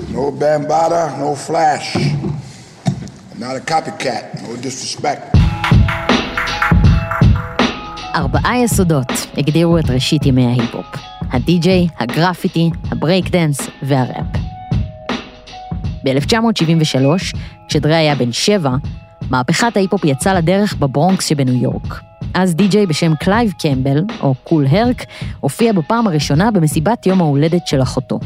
No 0.10 0.32
Bambada, 0.32 1.04
no 1.20 1.36
Flash. 1.36 1.96
I'm 1.96 3.40
not 3.40 3.56
a 3.56 3.60
copycat, 3.60 4.24
no 4.42 4.56
disrespect. 4.56 5.45
ארבעה 8.16 8.58
יסודות 8.64 9.08
הגדירו 9.38 9.80
את 9.80 9.90
ראשית 9.90 10.26
ימי 10.26 10.46
ההיפ-הופ. 10.46 10.86
הדי-ג'יי, 11.32 11.88
הגרפיטי, 12.00 12.70
הבריק 12.92 13.30
דנס 13.30 13.70
והראפ. 13.84 14.26
ב-1973, 16.04 17.36
כשדרה 17.68 17.98
היה 17.98 18.16
בן 18.16 18.32
שבע, 18.32 18.76
מהפכת 19.30 19.78
ההיפ-הופ 19.78 20.06
יצאה 20.06 20.34
לדרך 20.34 20.76
בברונקס 20.76 21.28
שבניו 21.28 21.64
יורק. 21.64 22.02
אז 22.34 22.56
די-ג'יי 22.56 22.86
בשם 22.86 23.16
קלייב 23.16 23.52
קמבל, 23.52 24.04
או 24.22 24.36
קול 24.44 24.68
הרק, 24.68 25.06
הופיע 25.40 25.74
בפעם 25.74 26.08
הראשונה 26.08 26.52
במסיבת 26.52 27.06
יום 27.06 27.22
ההולדת 27.22 27.68
של 27.68 27.82
אחותו. 27.82 28.20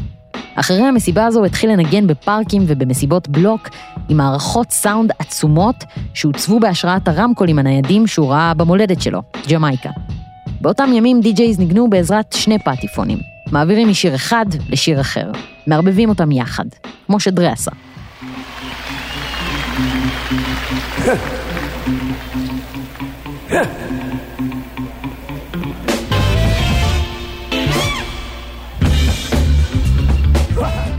אחרי 0.54 0.82
המסיבה 0.82 1.26
הזו 1.26 1.44
התחיל 1.44 1.70
לנגן 1.70 2.06
בפארקים 2.06 2.64
ובמסיבות 2.66 3.28
בלוק 3.28 3.68
עם 4.10 4.16
מערכות 4.16 4.70
סאונד 4.70 5.10
עצומות 5.18 5.84
שהוצבו 6.14 6.60
בהשראת 6.60 7.08
הרמקולים 7.08 7.58
הניידים 7.58 8.06
שהוא 8.06 8.30
ראה 8.32 8.54
במולדת 8.54 9.02
שלו, 9.02 9.22
ג'מייקה. 9.50 9.90
באותם 10.60 10.90
ימים 10.92 11.20
די-ג'ייז 11.20 11.58
ניגנו 11.58 11.90
בעזרת 11.90 12.32
שני 12.32 12.58
פטיפונים, 12.58 13.18
מעבירים 13.52 13.88
משיר 13.88 14.14
אחד 14.14 14.46
לשיר 14.68 15.00
אחר, 15.00 15.30
מערבבים 15.66 16.08
אותם 16.08 16.32
יחד, 16.32 16.64
כמו 17.06 17.20
שדרה 17.20 17.52
עשה. 17.52 17.70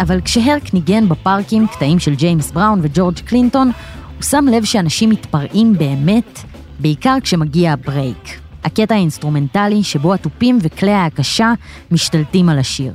אבל 0.02 0.22
כשהרק 0.22 0.74
ניגן 0.74 1.10
בפארקים 1.10 1.68
קטעים 1.68 2.00
של 2.00 2.16
ג'יימס 2.16 2.52
בראון 2.52 2.80
וג'ורג' 2.84 3.20
קלינטון, 3.20 3.72
הוא 4.16 4.24
שם 4.24 4.46
לב 4.52 4.64
שאנשים 4.64 5.10
מתפרעים 5.10 5.74
באמת, 5.78 6.40
בעיקר 6.80 7.18
כשמגיע 7.22 7.74
ה 7.74 7.83
break, 7.83 8.40
הקטע 8.64 8.96
האינסטרומנטלי 8.96 9.84
שבו 9.84 10.14
התופים 10.14 10.58
וכלי 10.62 10.92
ההקשה 10.92 11.54
משתלטים 11.92 12.50
על 12.50 12.60
השיר. 12.60 12.94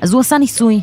אז 0.00 0.12
הוא 0.12 0.20
עשה 0.20 0.38
ניסוי. 0.38 0.80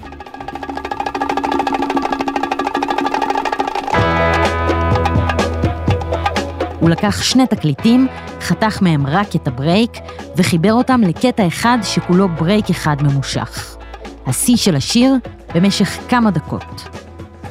הוא 6.80 6.90
לקח 6.90 7.22
שני 7.22 7.48
תקליטים, 7.48 8.08
חתך 8.42 8.82
מהם 8.82 9.08
רק 9.08 9.36
את 9.36 9.48
ה 9.48 9.54
break, 9.54 9.92
וחיבר 10.36 10.74
אותם 10.74 11.02
לקטע 11.02 11.48
אחד 11.48 11.78
שכולו 11.84 12.30
break 12.30 12.70
אחד 12.70 12.96
ממושך. 13.04 13.78
השיא 14.26 14.58
של 14.58 14.76
השיר 14.76 15.14
במשך 15.56 15.98
כמה 16.10 16.32
דקות. 16.32 16.88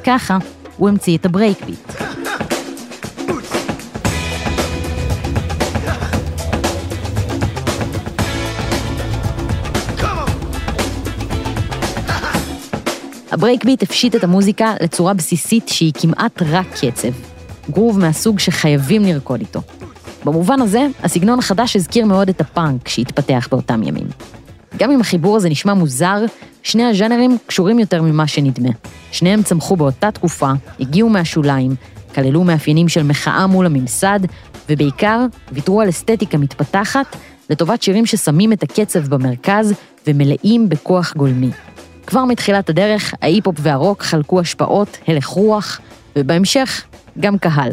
ככה 0.04 0.38
הוא 0.76 0.88
המציא 0.88 1.16
את 1.16 1.26
ה 1.27 1.33
break 1.33 1.64
beat. 1.64 1.92
ה 13.33 13.38
break 13.38 13.64
beat 13.64 13.83
הפשיט 13.82 14.14
את 14.14 14.24
המוזיקה 14.24 14.74
לצורה 14.82 15.14
בסיסית 15.14 15.68
שהיא 15.68 15.92
כמעט 15.94 16.42
רק 16.42 16.66
קצב. 16.72 17.08
גרוב 17.70 17.98
מהסוג 17.98 18.38
שחייבים 18.38 19.02
לרקוד 19.02 19.40
איתו. 19.40 19.60
במובן 20.24 20.60
הזה, 20.60 20.87
הסגנון 21.02 21.38
החדש 21.38 21.76
הזכיר 21.76 22.06
מאוד 22.06 22.28
את 22.28 22.40
הפאנק 22.40 22.88
שהתפתח 22.88 23.48
באותם 23.50 23.82
ימים. 23.82 24.06
גם 24.76 24.90
אם 24.90 25.00
החיבור 25.00 25.37
הזה 25.37 25.48
נשמע 25.48 25.74
מוזר, 25.74 26.24
שני 26.64 26.85
הז'אנרים 26.85 27.37
קשורים 27.46 27.79
יותר 27.79 28.03
ממה 28.03 28.27
שנדמה. 28.27 28.68
שניהם 29.12 29.42
צמחו 29.42 29.77
באותה 29.77 30.11
תקופה, 30.11 30.50
הגיעו 30.81 31.09
מהשוליים, 31.09 31.74
כללו 32.14 32.44
מאפיינים 32.44 32.88
של 32.88 33.03
מחאה 33.03 33.46
מול 33.46 33.66
הממסד, 33.66 34.20
ובעיקר 34.68 35.20
ויתרו 35.53 35.81
על 35.81 35.88
אסתטיקה 35.88 36.38
מתפתחת 36.38 37.16
לטובת 37.50 37.83
שירים 37.83 38.07
ששמים 38.07 38.53
את 38.53 38.62
הקצב 38.62 39.14
במרכז 39.14 39.74
ומלאים 40.07 40.68
בכוח 40.68 41.14
גולמי. 41.16 41.50
כבר 42.07 42.24
מתחילת 42.24 42.70
הדרך, 42.70 43.14
ההיפ-הופ 43.22 43.57
והרוק 43.59 44.03
חלקו 44.03 44.40
השפעות, 44.40 44.98
הלך 45.09 45.27
רוח, 45.27 45.81
ובהמשך, 46.16 46.85
גם 47.20 47.38
קהל. 47.38 47.72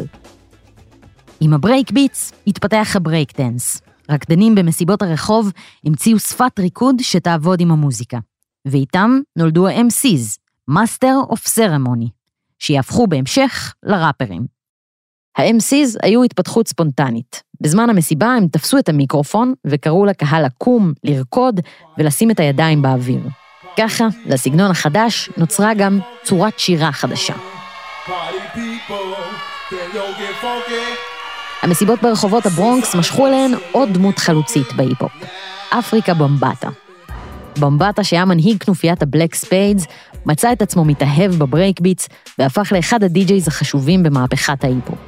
עם 1.40 1.52
ה 1.52 1.58
break 1.58 1.90
beats 1.90 2.32
התפתח 2.46 2.92
הברייק 2.94 3.40
דנס. 3.40 3.82
רקדנים 4.10 4.54
במסיבות 4.54 5.02
הרחוב 5.02 5.52
המציאו 5.86 6.18
שפת 6.18 6.58
ריקוד 6.58 6.96
שתעבוד 7.00 7.60
עם 7.60 7.70
המוזיקה. 7.70 8.18
ואיתם 8.64 9.20
נולדו 9.36 9.68
ה-MC's, 9.68 10.38
Master 10.70 11.32
of 11.32 11.38
Ceremony, 11.58 12.08
שיהפכו 12.58 13.06
בהמשך 13.06 13.74
לראפרים. 13.82 14.46
ה-MC's 15.38 15.96
היו 16.02 16.22
התפתחות 16.22 16.68
ספונטנית. 16.68 17.42
בזמן 17.60 17.90
המסיבה 17.90 18.26
הם 18.26 18.48
תפסו 18.48 18.78
את 18.78 18.88
המיקרופון 18.88 19.52
וקראו 19.66 20.04
לקהל 20.04 20.46
לקום, 20.46 20.92
לרקוד 21.04 21.60
ולשים 21.98 22.30
את 22.30 22.40
הידיים 22.40 22.82
באוויר. 22.82 23.20
ככה, 23.78 24.04
לסגנון 24.26 24.70
החדש 24.70 25.30
נוצרה 25.36 25.74
גם 25.74 26.00
צורת 26.22 26.58
שירה 26.58 26.92
חדשה. 26.92 27.34
המסיבות 31.62 32.02
ברחובות 32.02 32.46
הברונקס 32.46 32.94
משכו 32.94 33.26
אליהן 33.26 33.52
עוד 33.72 33.88
דמות 33.92 34.18
חלוצית 34.18 34.72
בהיפ-הופ, 34.76 35.12
אפריקה 35.70 36.14
במבטה. 36.14 36.68
במבטה 37.60 38.04
שהיה 38.04 38.24
מנהיג 38.24 38.62
כנופיית 38.62 39.02
הבלק 39.02 39.34
ספיידס, 39.34 39.86
מצא 40.26 40.52
את 40.52 40.62
עצמו 40.62 40.84
מתאהב 40.84 41.32
ב 41.34 41.42
break 41.42 41.80
beats 41.80 42.08
והפך 42.38 42.72
לאחד 42.72 43.04
הדי-ג'ייז 43.04 43.48
החשובים 43.48 44.02
במהפכת 44.02 44.64
ההיפ-הופ. 44.64 44.98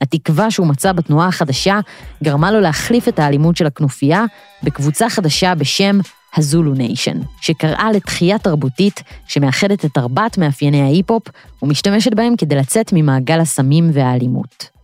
התקווה 0.00 0.50
שהוא 0.50 0.66
מצא 0.66 0.92
בתנועה 0.92 1.28
החדשה 1.28 1.80
גרמה 2.24 2.50
לו 2.52 2.60
להחליף 2.60 3.08
את 3.08 3.18
האלימות 3.18 3.56
של 3.56 3.66
הכנופיה 3.66 4.24
בקבוצה 4.62 5.10
חדשה 5.10 5.54
בשם 5.54 5.98
הזולו 6.36 6.74
ניישן, 6.74 7.18
שקראה 7.40 7.92
לתחייה 7.92 8.38
תרבותית 8.38 9.02
שמאחדת 9.26 9.84
את 9.84 9.98
ארבעת 9.98 10.38
מאפייני 10.38 10.82
ההיפ-הופ 10.82 11.22
ומשתמשת 11.62 12.14
בהם 12.14 12.36
כדי 12.36 12.54
לצאת 12.54 12.90
ממעגל 12.92 13.40
הסמים 13.40 13.90
והאלימות. 13.92 14.77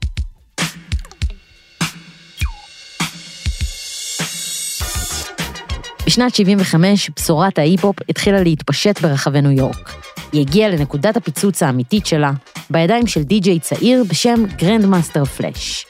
בשנת 6.07 6.35
75 6.35 7.11
בשורת 7.17 7.59
ההיפ-הופ 7.59 7.97
התחילה 8.09 8.43
להתפשט 8.43 9.01
ברחבי 9.01 9.41
ניו 9.41 9.51
יורק. 9.51 9.95
היא 10.33 10.41
הגיעה 10.41 10.71
לנקודת 10.71 11.17
הפיצוץ 11.17 11.63
האמיתית 11.63 12.07
שלה, 12.07 12.33
בידיים 12.71 13.07
של 13.07 13.23
די-ג'יי 13.23 13.61
צעיר 13.61 14.05
בשם 14.09 14.45
גרנד 14.57 14.87
מאסטר 14.87 15.25
פלאש. 15.25 15.87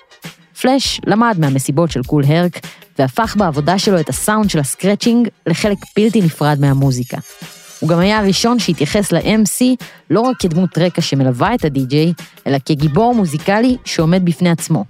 פלאש 0.61 1.01
למד 1.07 1.37
מהמסיבות 1.39 1.91
של 1.91 2.03
קול 2.03 2.25
הרק, 2.27 2.61
והפך 2.99 3.37
בעבודה 3.39 3.79
שלו 3.79 4.01
את 4.01 4.09
הסאונד 4.09 4.51
של 4.51 4.59
ה 4.59 4.65
scratching 4.65 5.29
לחלק 5.47 5.79
בלתי 5.97 6.21
נפרד 6.21 6.61
מהמוזיקה. 6.61 7.19
הוא 7.81 7.89
גם 7.89 7.99
היה 7.99 8.19
הראשון 8.19 8.59
שהתייחס 8.59 9.13
ל-MC 9.13 9.85
לא 10.11 10.21
רק 10.21 10.37
כדמות 10.39 10.79
רקע 10.79 11.03
שמלווה 11.03 11.55
את 11.55 11.65
הדי-ג'יי, 11.65 12.13
אלא 12.47 12.59
כגיבור 12.65 13.15
מוזיקלי 13.15 13.77
שעומד 13.85 14.25
בפני 14.25 14.51
עצמו. 14.51 14.85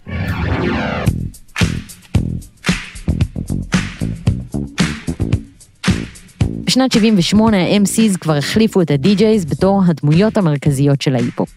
בשנת 6.65 6.93
78 6.93 7.57
ה-MCs 7.57 8.19
כבר 8.21 8.37
החליפו 8.37 8.83
את 8.83 8.91
ה-DJs 8.91 9.49
בתור 9.49 9.83
הדמויות 9.87 10.37
המרכזיות 10.37 11.03
של 11.03 11.15
ההיפ-הופ. 11.15 11.51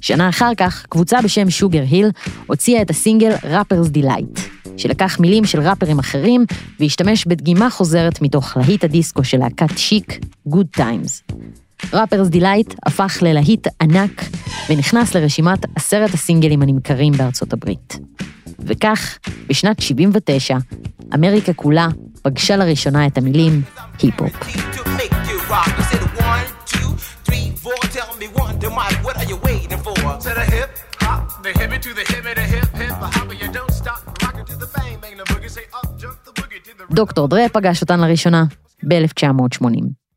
שנה 0.00 0.28
אחר 0.28 0.50
כך, 0.56 0.86
קבוצה 0.88 1.22
בשם 1.22 1.50
שוגר 1.50 1.82
היל 1.90 2.10
הוציאה 2.46 2.82
את 2.82 2.90
הסינגל 2.90 3.32
Rappers 3.34 3.96
Delight, 3.96 4.40
שלקח 4.76 5.20
מילים 5.20 5.44
של 5.44 5.60
ראפרים 5.60 5.98
אחרים 5.98 6.44
והשתמש 6.80 7.26
בדגימה 7.26 7.70
חוזרת 7.70 8.22
מתוך 8.22 8.56
להיט 8.56 8.84
הדיסקו 8.84 9.24
של 9.24 9.38
להקת 9.38 9.78
שיק, 9.78 10.18
Good 10.48 10.78
Times. 10.80 11.34
Rappers 11.92 12.28
Delight 12.28 12.74
הפך 12.86 13.18
ללהיט 13.22 13.66
ענק 13.80 14.24
ונכנס 14.70 15.16
לרשימת 15.16 15.58
עשרת 15.76 16.14
הסינגלים 16.14 16.62
הנמכרים 16.62 17.12
בארצות 17.12 17.52
הברית. 17.52 17.98
וכך, 18.58 19.18
בשנת 19.48 19.80
79, 19.80 20.56
אמריקה 21.14 21.52
כולה 21.52 21.88
פגשה 22.22 22.56
לראשונה 22.56 23.06
את 23.06 23.18
המילים 23.18 23.62
היפ-הופ. 24.02 24.32
דוקטור 36.90 37.28
דרה 37.28 37.48
פגש 37.52 37.82
אותן 37.82 38.00
לראשונה 38.00 38.44
ב-1980. 38.88 39.64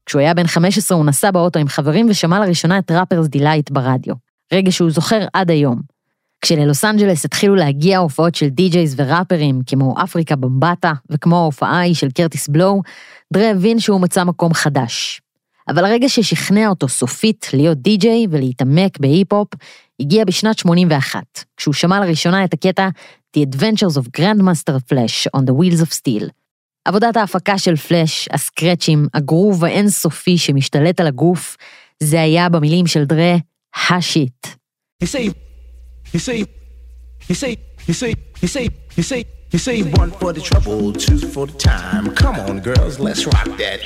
כשהוא 0.06 0.20
היה 0.20 0.34
בן 0.34 0.48
15 0.48 0.98
הוא 0.98 1.06
נסע 1.06 1.32
באוטו 1.32 1.60
עם 1.60 1.68
חברים 1.68 2.10
ושמע 2.10 2.40
לראשונה 2.40 2.80
את 2.80 2.92
Rappers 2.92 3.28
Delight 3.28 3.72
ברדיו, 3.72 4.16
רגע 4.54 4.72
שהוא 4.72 4.92
זוכר 4.92 5.26
עד 5.34 5.52
היום. 5.52 5.93
כשללוס 6.44 6.86
אנג'לס 6.86 7.26
התחילו 7.26 7.56
להגיע 7.56 7.98
הופעות 7.98 8.36
של 8.36 8.50
די-ג'ייז 8.50 8.96
וראפרים, 8.98 9.62
כמו 9.68 9.96
אפריקה 10.04 10.36
במבטה 10.36 10.94
וכמו 11.10 11.36
ההופעה 11.36 11.80
ההיא 11.80 11.96
של 11.96 12.12
קרטיס 12.12 12.48
בלואו, 12.48 12.82
דרה 13.34 13.52
הבין 13.52 13.80
שהוא 13.80 14.02
מצא 14.02 14.24
מקום 14.24 14.54
חדש. 14.54 15.22
אבל 15.68 15.86
הרגע 15.86 16.10
ששכנע 16.10 16.68
אותו 16.68 16.88
סופית 16.88 17.50
להיות 17.54 17.78
די-ג'יי 17.78 18.28
ולהתעמק 18.30 19.00
בהיפ-הופ, 19.00 19.48
הגיע 20.00 20.26
בשנת 20.26 20.58
81, 20.60 21.24
כשהוא 21.58 21.74
שמע 21.74 22.00
לראשונה 22.00 22.46
את 22.46 22.54
הקטע 22.54 22.90
The 23.38 23.42
Adventures 23.42 23.98
of 23.98 24.20
Grandmaster 24.20 24.94
Flash 24.94 25.38
on 25.38 25.42
the 25.42 25.54
Wheels 25.54 25.82
of 25.82 25.92
Steel. 25.92 26.30
עבודת 26.86 27.18
ההפקה 27.18 27.58
של 27.58 27.76
פלאש, 27.76 28.30
הסקרצ'ים, 28.32 29.08
הגרוב 29.14 29.66
האינסופי 29.66 30.38
שמשתלט 30.38 31.00
על 31.00 31.08
הגוף, 31.08 31.58
זה 32.04 32.22
היה 32.22 32.50
במילים 32.50 32.88
של 32.88 33.04
דרה, 33.04 33.36
השיט. 33.90 34.48
You 36.14 36.20
say, 36.20 36.46
you 37.28 37.34
say, 37.34 37.58
you 37.88 37.94
say, 37.96 38.14
you 38.40 38.48
say, 38.48 38.70
you 38.96 39.02
say, 39.02 39.26
you 39.52 39.58
say 39.58 39.82
one 40.02 40.12
for 40.12 40.32
the 40.32 40.42
trouble, 40.42 40.94
two 40.94 41.18
for 41.18 41.48
the 41.48 41.58
time. 41.58 42.14
Come 42.14 42.36
on, 42.46 42.60
girls, 42.60 43.00
let's 43.00 43.26
rock 43.26 43.50
that. 43.58 43.80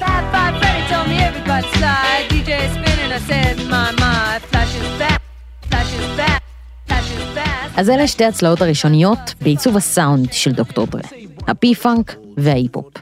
Five, 0.00 0.24
five, 0.32 0.54
Freddy 0.60 0.82
told 0.92 1.08
me 1.08 1.18
everybody 1.18 1.68
slide. 1.76 2.24
DJ 2.30 2.50
spinning, 2.76 3.12
I 3.12 3.20
said, 3.30 3.56
my, 3.68 3.92
my, 4.00 4.38
flash 4.50 4.74
is 4.74 4.98
back, 4.98 5.20
flash 5.68 5.92
is 6.00 6.16
back, 6.16 6.42
flash 6.88 7.10
is 7.10 7.36
back. 7.36 7.70
אז 7.76 7.90
אלה 7.90 8.06
שתי 8.06 8.24
הצלעות 8.24 8.62
הראשוניות 8.62 9.34
בעיצוב 9.40 9.76
הסאונד 9.76 10.32
של 10.32 10.52
דוקטור 10.52 10.86
דרה, 10.86 11.02
ה 11.46 11.56
P-Funk 11.56 12.16
וההיפ-הופ. 12.36 12.94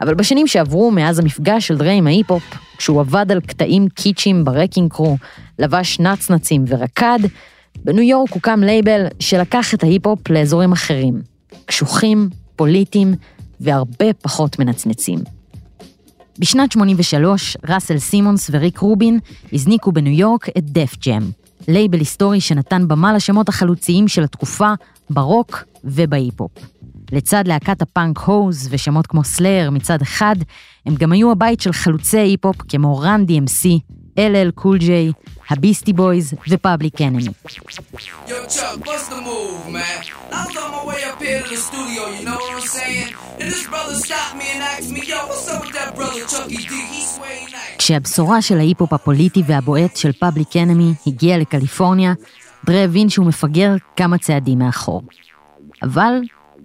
אבל 0.00 0.14
בשנים 0.14 0.46
שעברו 0.46 0.90
מאז 0.90 1.18
המפגש 1.18 1.66
של 1.66 1.76
דרה 1.76 1.92
עם 1.92 2.06
ההיפ-הופ, 2.06 2.42
כשהוא 2.76 3.00
עבד 3.00 3.32
על 3.32 3.40
קטעים 3.40 3.88
קיצ'יים 3.88 4.44
ב 4.44 4.49
Wreckin' 4.49 4.92
Cru, 4.92 5.16
לבש 5.58 6.00
נצנצים 6.00 6.64
ורקד, 6.68 7.18
בניו 7.84 8.02
יורק 8.02 8.30
הוקם 8.32 8.60
לייבל 8.60 9.06
שלקח 9.20 9.74
את 9.74 9.82
ההיפ-הופ 9.82 10.30
לאזורים 10.30 10.72
אחרים, 10.72 11.22
קשוחים, 11.66 12.28
פוליטיים 12.56 13.14
והרבה 13.60 14.12
פחות 14.22 14.58
מנצנצים. 14.58 15.18
בשנת 16.38 16.72
83, 16.72 17.56
ראסל 17.68 17.98
סימונס 17.98 18.50
וריק 18.52 18.78
רובין 18.78 19.18
הזניקו 19.52 19.92
בניו 19.92 20.12
יורק 20.12 20.48
את 20.48 20.64
Def 20.64 20.96
Jam, 21.06 21.22
לייבל 21.68 21.98
היסטורי 21.98 22.40
שנתן 22.40 22.88
במה 22.88 23.12
לשמות 23.12 23.48
החלוציים 23.48 24.08
של 24.08 24.24
התקופה 24.24 24.72
ברוק 25.10 25.64
ובהיפ-הופ. 25.84 26.52
לצד 27.12 27.48
להקת 27.48 27.82
הפאנק 27.82 28.18
Hose 28.18 28.68
ושמות 28.70 29.06
כמו 29.06 29.24
Slayer 29.24 29.70
מצד 29.70 30.02
אחד, 30.02 30.36
הם 30.86 30.94
גם 30.94 31.12
היו 31.12 31.30
הבית 31.30 31.60
של 31.60 31.72
חלוצי 31.72 32.18
היפ-הופ 32.18 32.56
כמו 32.68 32.98
Run 32.98 33.24
DMC, 33.28 33.68
LL 34.18 34.52
Cool 34.54 34.78
J, 34.78 35.12
ה 35.50 35.55
Beastie 35.55 35.92
Boys 35.92 36.34
ו 36.48 36.55
Public 36.55 37.00
Enemy. 37.00 37.28
כשהבשורה 47.78 48.42
של 48.42 48.58
ההיפ-הופ 48.58 48.92
הפוליטי 48.92 49.42
והבועט 49.46 49.96
של 49.96 50.12
Public 50.12 50.56
Enemy 50.56 50.94
הגיעה 51.06 51.38
לקליפורניה, 51.38 52.12
דרה 52.66 52.84
הבין 52.84 53.08
שהוא 53.08 53.26
מפגר 53.26 53.74
כמה 53.96 54.18
צעדים 54.18 54.58
מאחור. 54.58 55.02
אבל 55.82 56.12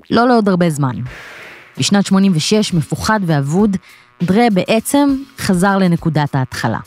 לא 0.10 0.28
לעוד 0.28 0.50
הרבה 0.50 0.70
זמן. 0.70 0.96
בשנת 1.78 2.06
86, 2.06 2.74
מפוחד 2.74 3.20
ואבוד, 3.26 3.78
דרה 4.24 4.50
בעצם 4.54 5.16
חזר 5.38 5.78
לנקודת 5.78 6.36
ההתחלה. 6.36 6.80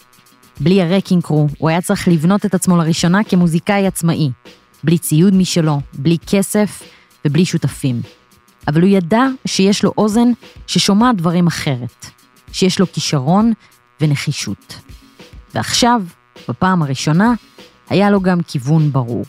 בלי 0.61 0.83
ה 0.83 0.87
Wreckin' 0.87 1.22
Cru, 1.22 1.48
הוא 1.59 1.68
היה 1.68 1.81
צריך 1.81 2.09
לבנות 2.09 2.46
את 2.46 2.55
עצמו 2.55 2.77
לראשונה 2.77 3.25
כמוזיקאי 3.25 3.87
עצמאי, 3.87 4.31
בלי 4.85 4.99
ציוד 4.99 5.35
משלו, 5.35 5.81
בלי 5.92 6.16
כסף 6.27 6.83
ובלי 7.25 7.44
שותפים. 7.44 8.01
אבל 8.68 8.81
הוא 8.81 8.90
ידע 8.90 9.23
שיש 9.46 9.85
לו 9.85 9.92
אוזן 9.99 10.29
ששומעת 10.66 11.16
דברים 11.16 11.46
אחרת, 11.46 12.07
שיש 12.53 12.81
לו 12.81 12.87
כישרון 12.92 13.53
ונחישות. 14.01 14.81
ועכשיו, 15.55 16.03
בפעם 16.49 16.83
הראשונה, 16.83 17.33
היה 17.88 18.11
לו 18.11 18.20
גם 18.20 18.40
כיוון 18.42 18.92
ברור. 18.92 19.25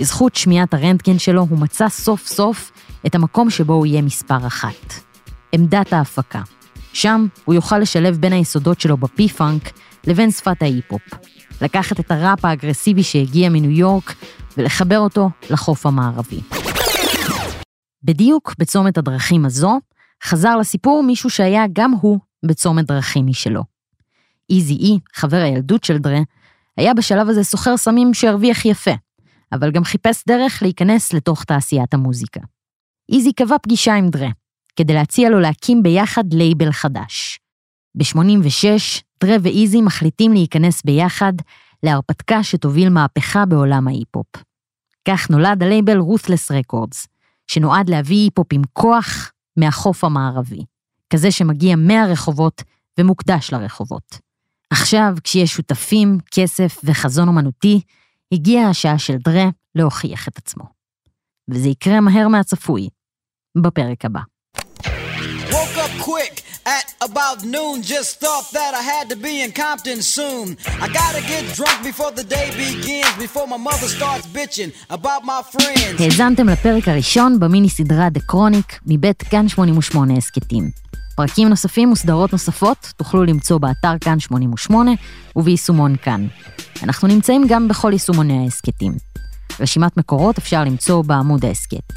בזכות 0.00 0.34
שמיעת 0.34 0.74
הרנטגן 0.74 1.18
שלו, 1.18 1.46
הוא 1.50 1.58
מצא 1.58 1.88
סוף 1.88 2.26
סוף 2.26 2.72
את 3.06 3.14
המקום 3.14 3.50
שבו 3.50 3.72
הוא 3.72 3.86
יהיה 3.86 4.02
מספר 4.02 4.46
אחת. 4.46 4.94
עמדת 5.52 5.92
ההפקה. 5.92 6.42
שם 6.96 7.26
הוא 7.44 7.54
יוכל 7.54 7.78
לשלב 7.78 8.16
בין 8.16 8.32
היסודות 8.32 8.80
שלו 8.80 8.96
ב 8.96 9.05
P-Funk 9.05 9.62
לבין 10.06 10.30
שפת 10.30 10.62
ההיפ-הופ. 10.62 11.02
לקחת 11.62 12.00
את 12.00 12.10
הראפ 12.10 12.44
האגרסיבי 12.44 13.02
שהגיע 13.02 13.48
מניו 13.48 13.70
יורק 13.70 14.14
ולחבר 14.56 14.98
אותו 14.98 15.30
לחוף 15.50 15.86
המערבי. 15.86 16.40
בדיוק 18.02 18.54
בצומת 18.58 18.98
הדרכים 18.98 19.44
הזו, 19.44 19.78
חזר 20.24 20.56
לסיפור 20.56 21.02
מישהו 21.02 21.30
שהיה 21.30 21.64
גם 21.72 21.92
הוא 22.00 22.18
בצומת 22.46 22.84
דרכים 22.84 23.26
משלו. 23.26 23.62
Eazy-E, 24.50 24.98
חבר 25.14 25.36
הילדות 25.36 25.84
של 25.84 25.98
דרה, 25.98 26.20
היה 26.76 26.94
בשלב 26.94 27.28
הזה 27.28 27.44
סוחר 27.44 27.76
סמים 27.76 28.14
שהרוויח 28.14 28.64
יפה, 28.64 28.94
אבל 29.52 29.70
גם 29.70 29.84
חיפש 29.84 30.22
דרך 30.28 30.62
להיכנס 30.62 31.12
לתוך 31.12 31.44
תעשיית 31.44 31.94
המוזיקה. 31.94 32.40
Eazy 33.12 33.32
קבע 33.32 33.56
פגישה 33.62 33.94
עם 33.94 34.08
דרה, 34.08 34.28
כדי 34.76 34.94
להציע 34.94 35.30
לו 35.30 35.40
להקים 35.40 35.82
ביחד 35.82 36.24
לייבל 36.32 36.72
חדש. 36.72 37.40
ב-86, 37.94 38.64
דרה 39.24 39.36
ו 39.42 39.50
Eazy 39.50 39.82
מחליטים 39.82 40.32
להיכנס 40.32 40.82
ביחד 40.82 41.32
להרפתקה 41.82 42.42
שתוביל 42.42 42.88
מהפכה 42.88 43.46
בעולם 43.46 43.88
ההיפ-הופ. 43.88 44.26
כך 45.08 45.30
נולד 45.30 45.62
הלייבל 45.62 45.98
Ruthless 46.00 46.52
Records, 46.52 47.06
שנועד 47.46 47.90
להביא 47.90 48.16
היפ-הופ 48.16 48.46
עם 48.52 48.62
כוח 48.72 49.32
מהחוף 49.56 50.04
המערבי, 50.04 50.64
כזה 51.12 51.30
שמגיע 51.30 51.76
מהרחובות 51.76 52.62
ומוקדש 52.98 53.52
לרחובות. 53.52 54.18
עכשיו, 54.70 55.14
כשיש 55.24 55.52
שותפים, 55.52 56.18
כסף 56.30 56.80
וחזון 56.84 57.28
אומנותי, 57.28 57.80
הגיעה 58.32 58.70
השעה 58.70 58.98
של 58.98 59.16
דרה 59.16 59.48
להוכיח 59.74 60.28
את 60.28 60.38
עצמו. 60.38 60.64
וזה 61.50 61.68
יקרה 61.68 62.00
מהר 62.00 62.28
מהצפוי, 62.28 62.88
בפרק 63.62 64.04
הבא. 64.04 64.20
Woke 65.54 65.76
up 65.84 65.92
quick 66.10 66.42
at 66.66 66.86
about 67.08 67.38
noon. 67.44 67.82
Just 67.82 68.10
thought 68.22 68.46
that 68.52 68.72
I 68.80 68.82
had 68.92 69.06
to 69.12 69.16
be 69.16 69.34
in 69.44 69.50
Compton 69.52 70.00
soon. 70.16 70.46
I 70.84 70.88
gotta 71.00 71.22
get 71.32 71.42
drunk 71.58 71.78
before 71.90 72.10
the 72.18 72.24
day 72.36 72.46
begins, 72.64 73.12
before 73.26 73.46
my 73.54 73.60
mother 73.68 73.88
starts 73.98 74.26
bitching 74.38 74.70
about 74.90 75.22
my 75.24 75.40
friends. 75.52 76.02
האזנתם 76.02 76.48
לפרק 76.48 76.88
הראשון 76.88 77.40
במיני 77.40 77.68
סדרה 77.68 78.08
The 78.14 78.32
Chronic 78.32 78.78
מבית 78.86 79.22
כאן 79.22 79.48
88 79.48 80.14
הסכתים. 80.16 80.70
פרקים 81.16 81.48
נוספים 81.48 81.92
וסדרות 81.92 82.32
נוספות 82.32 82.92
תוכלו 82.96 83.24
למצוא 83.24 83.58
באתר 83.58 83.98
כאן 84.00 84.20
88 84.20 84.90
וביישומון 85.36 85.96
כאן. 86.02 86.26
אנחנו 86.82 87.08
נמצאים 87.08 87.46
גם 87.48 87.68
בכל 87.68 87.92
יישומוני 87.92 88.44
ההסכתים. 88.44 88.92
רשימת 89.60 89.96
מקורות 89.96 90.38
אפשר 90.38 90.64
למצוא 90.64 91.02
בעמוד 91.02 91.44
ההסכת. 91.44 91.92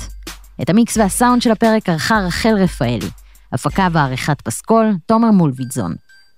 את 0.61 0.69
המיקס 0.69 0.97
והסאונד 0.97 1.41
של 1.41 1.51
הפרק 1.51 1.89
ערכה 1.89 2.19
רחל 2.19 2.53
רפאלי. 2.57 3.09
הפקה 3.53 3.87
ועריכת 3.91 4.41
פסקול, 4.41 4.85
תומר 5.05 5.31
מולביטזון. 5.31 5.95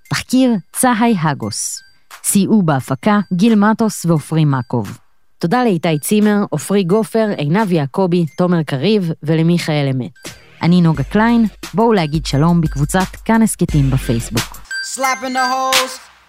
תחקיר, 0.10 0.52
צהי 0.72 1.16
הגוס. 1.22 1.80
סייעו 2.24 2.62
בהפקה 2.62 3.20
גיל 3.34 3.56
מטוס 3.56 4.06
ועופרי 4.06 4.46
מקוב. 4.46 4.98
תודה 5.40 5.64
לאיתי 5.64 6.00
צימר, 6.00 6.38
עופרי 6.50 6.84
גופר, 6.84 7.28
עינב 7.38 7.72
יעקבי, 7.72 8.26
תומר 8.38 8.64
קריב 8.64 9.12
ולמיכאל 9.24 9.88
אמת. 9.92 10.12
אני 10.62 10.82
נוגה 10.82 11.04
קליין, 11.04 11.46
בואו 11.74 11.94
להגיד 11.94 12.26
שלום 12.26 12.62
בקבוצת 12.62 13.16
כאן 13.26 13.42
הסכתים 13.42 13.90
בפייסבוק. 13.90 14.62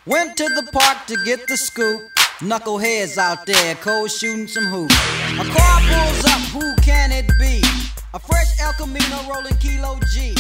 Went 0.09 0.37
to 0.37 0.47
the 0.59 0.67
park 0.73 0.99
to 1.07 1.15
get 1.29 1.47
the 1.47 1.57
scoop. 1.57 2.01
Knuckleheads 2.41 3.17
out 3.19 3.47
there, 3.47 3.77
cold 3.77 4.11
shooting 4.11 4.49
some 4.49 4.67
hoops. 4.67 4.97
A 5.43 5.45
car 5.55 5.79
pulls 5.89 6.25
up, 6.25 6.43
who 6.55 6.75
can 6.89 7.13
it 7.13 7.29
be? 7.39 7.62
A 8.15 8.19
fresh 8.19 8.61
El 8.61 8.75
Camino 8.75 9.25
rolling 9.27 9.57
Kilo 9.57 9.99
G. 10.13 10.35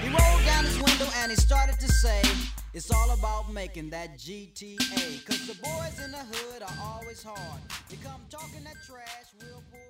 He 0.00 0.08
rolled 0.08 0.44
down 0.46 0.64
his 0.64 0.78
window 0.78 1.08
and 1.16 1.32
he 1.32 1.36
started 1.36 1.74
to 1.80 1.88
say, 1.88 2.22
It's 2.72 2.88
all 2.92 3.10
about 3.10 3.52
making 3.52 3.90
that 3.90 4.16
GTA. 4.16 5.26
Cause 5.26 5.44
the 5.48 5.56
boys 5.60 5.98
in 6.04 6.12
the 6.12 6.18
hood 6.18 6.62
are 6.62 6.78
always 6.80 7.24
hard. 7.24 7.60
They 7.88 7.96
come 7.96 8.20
talking 8.30 8.62
that 8.62 8.76
trash, 8.86 9.26
we'll 9.40 9.60
pull 9.72 9.85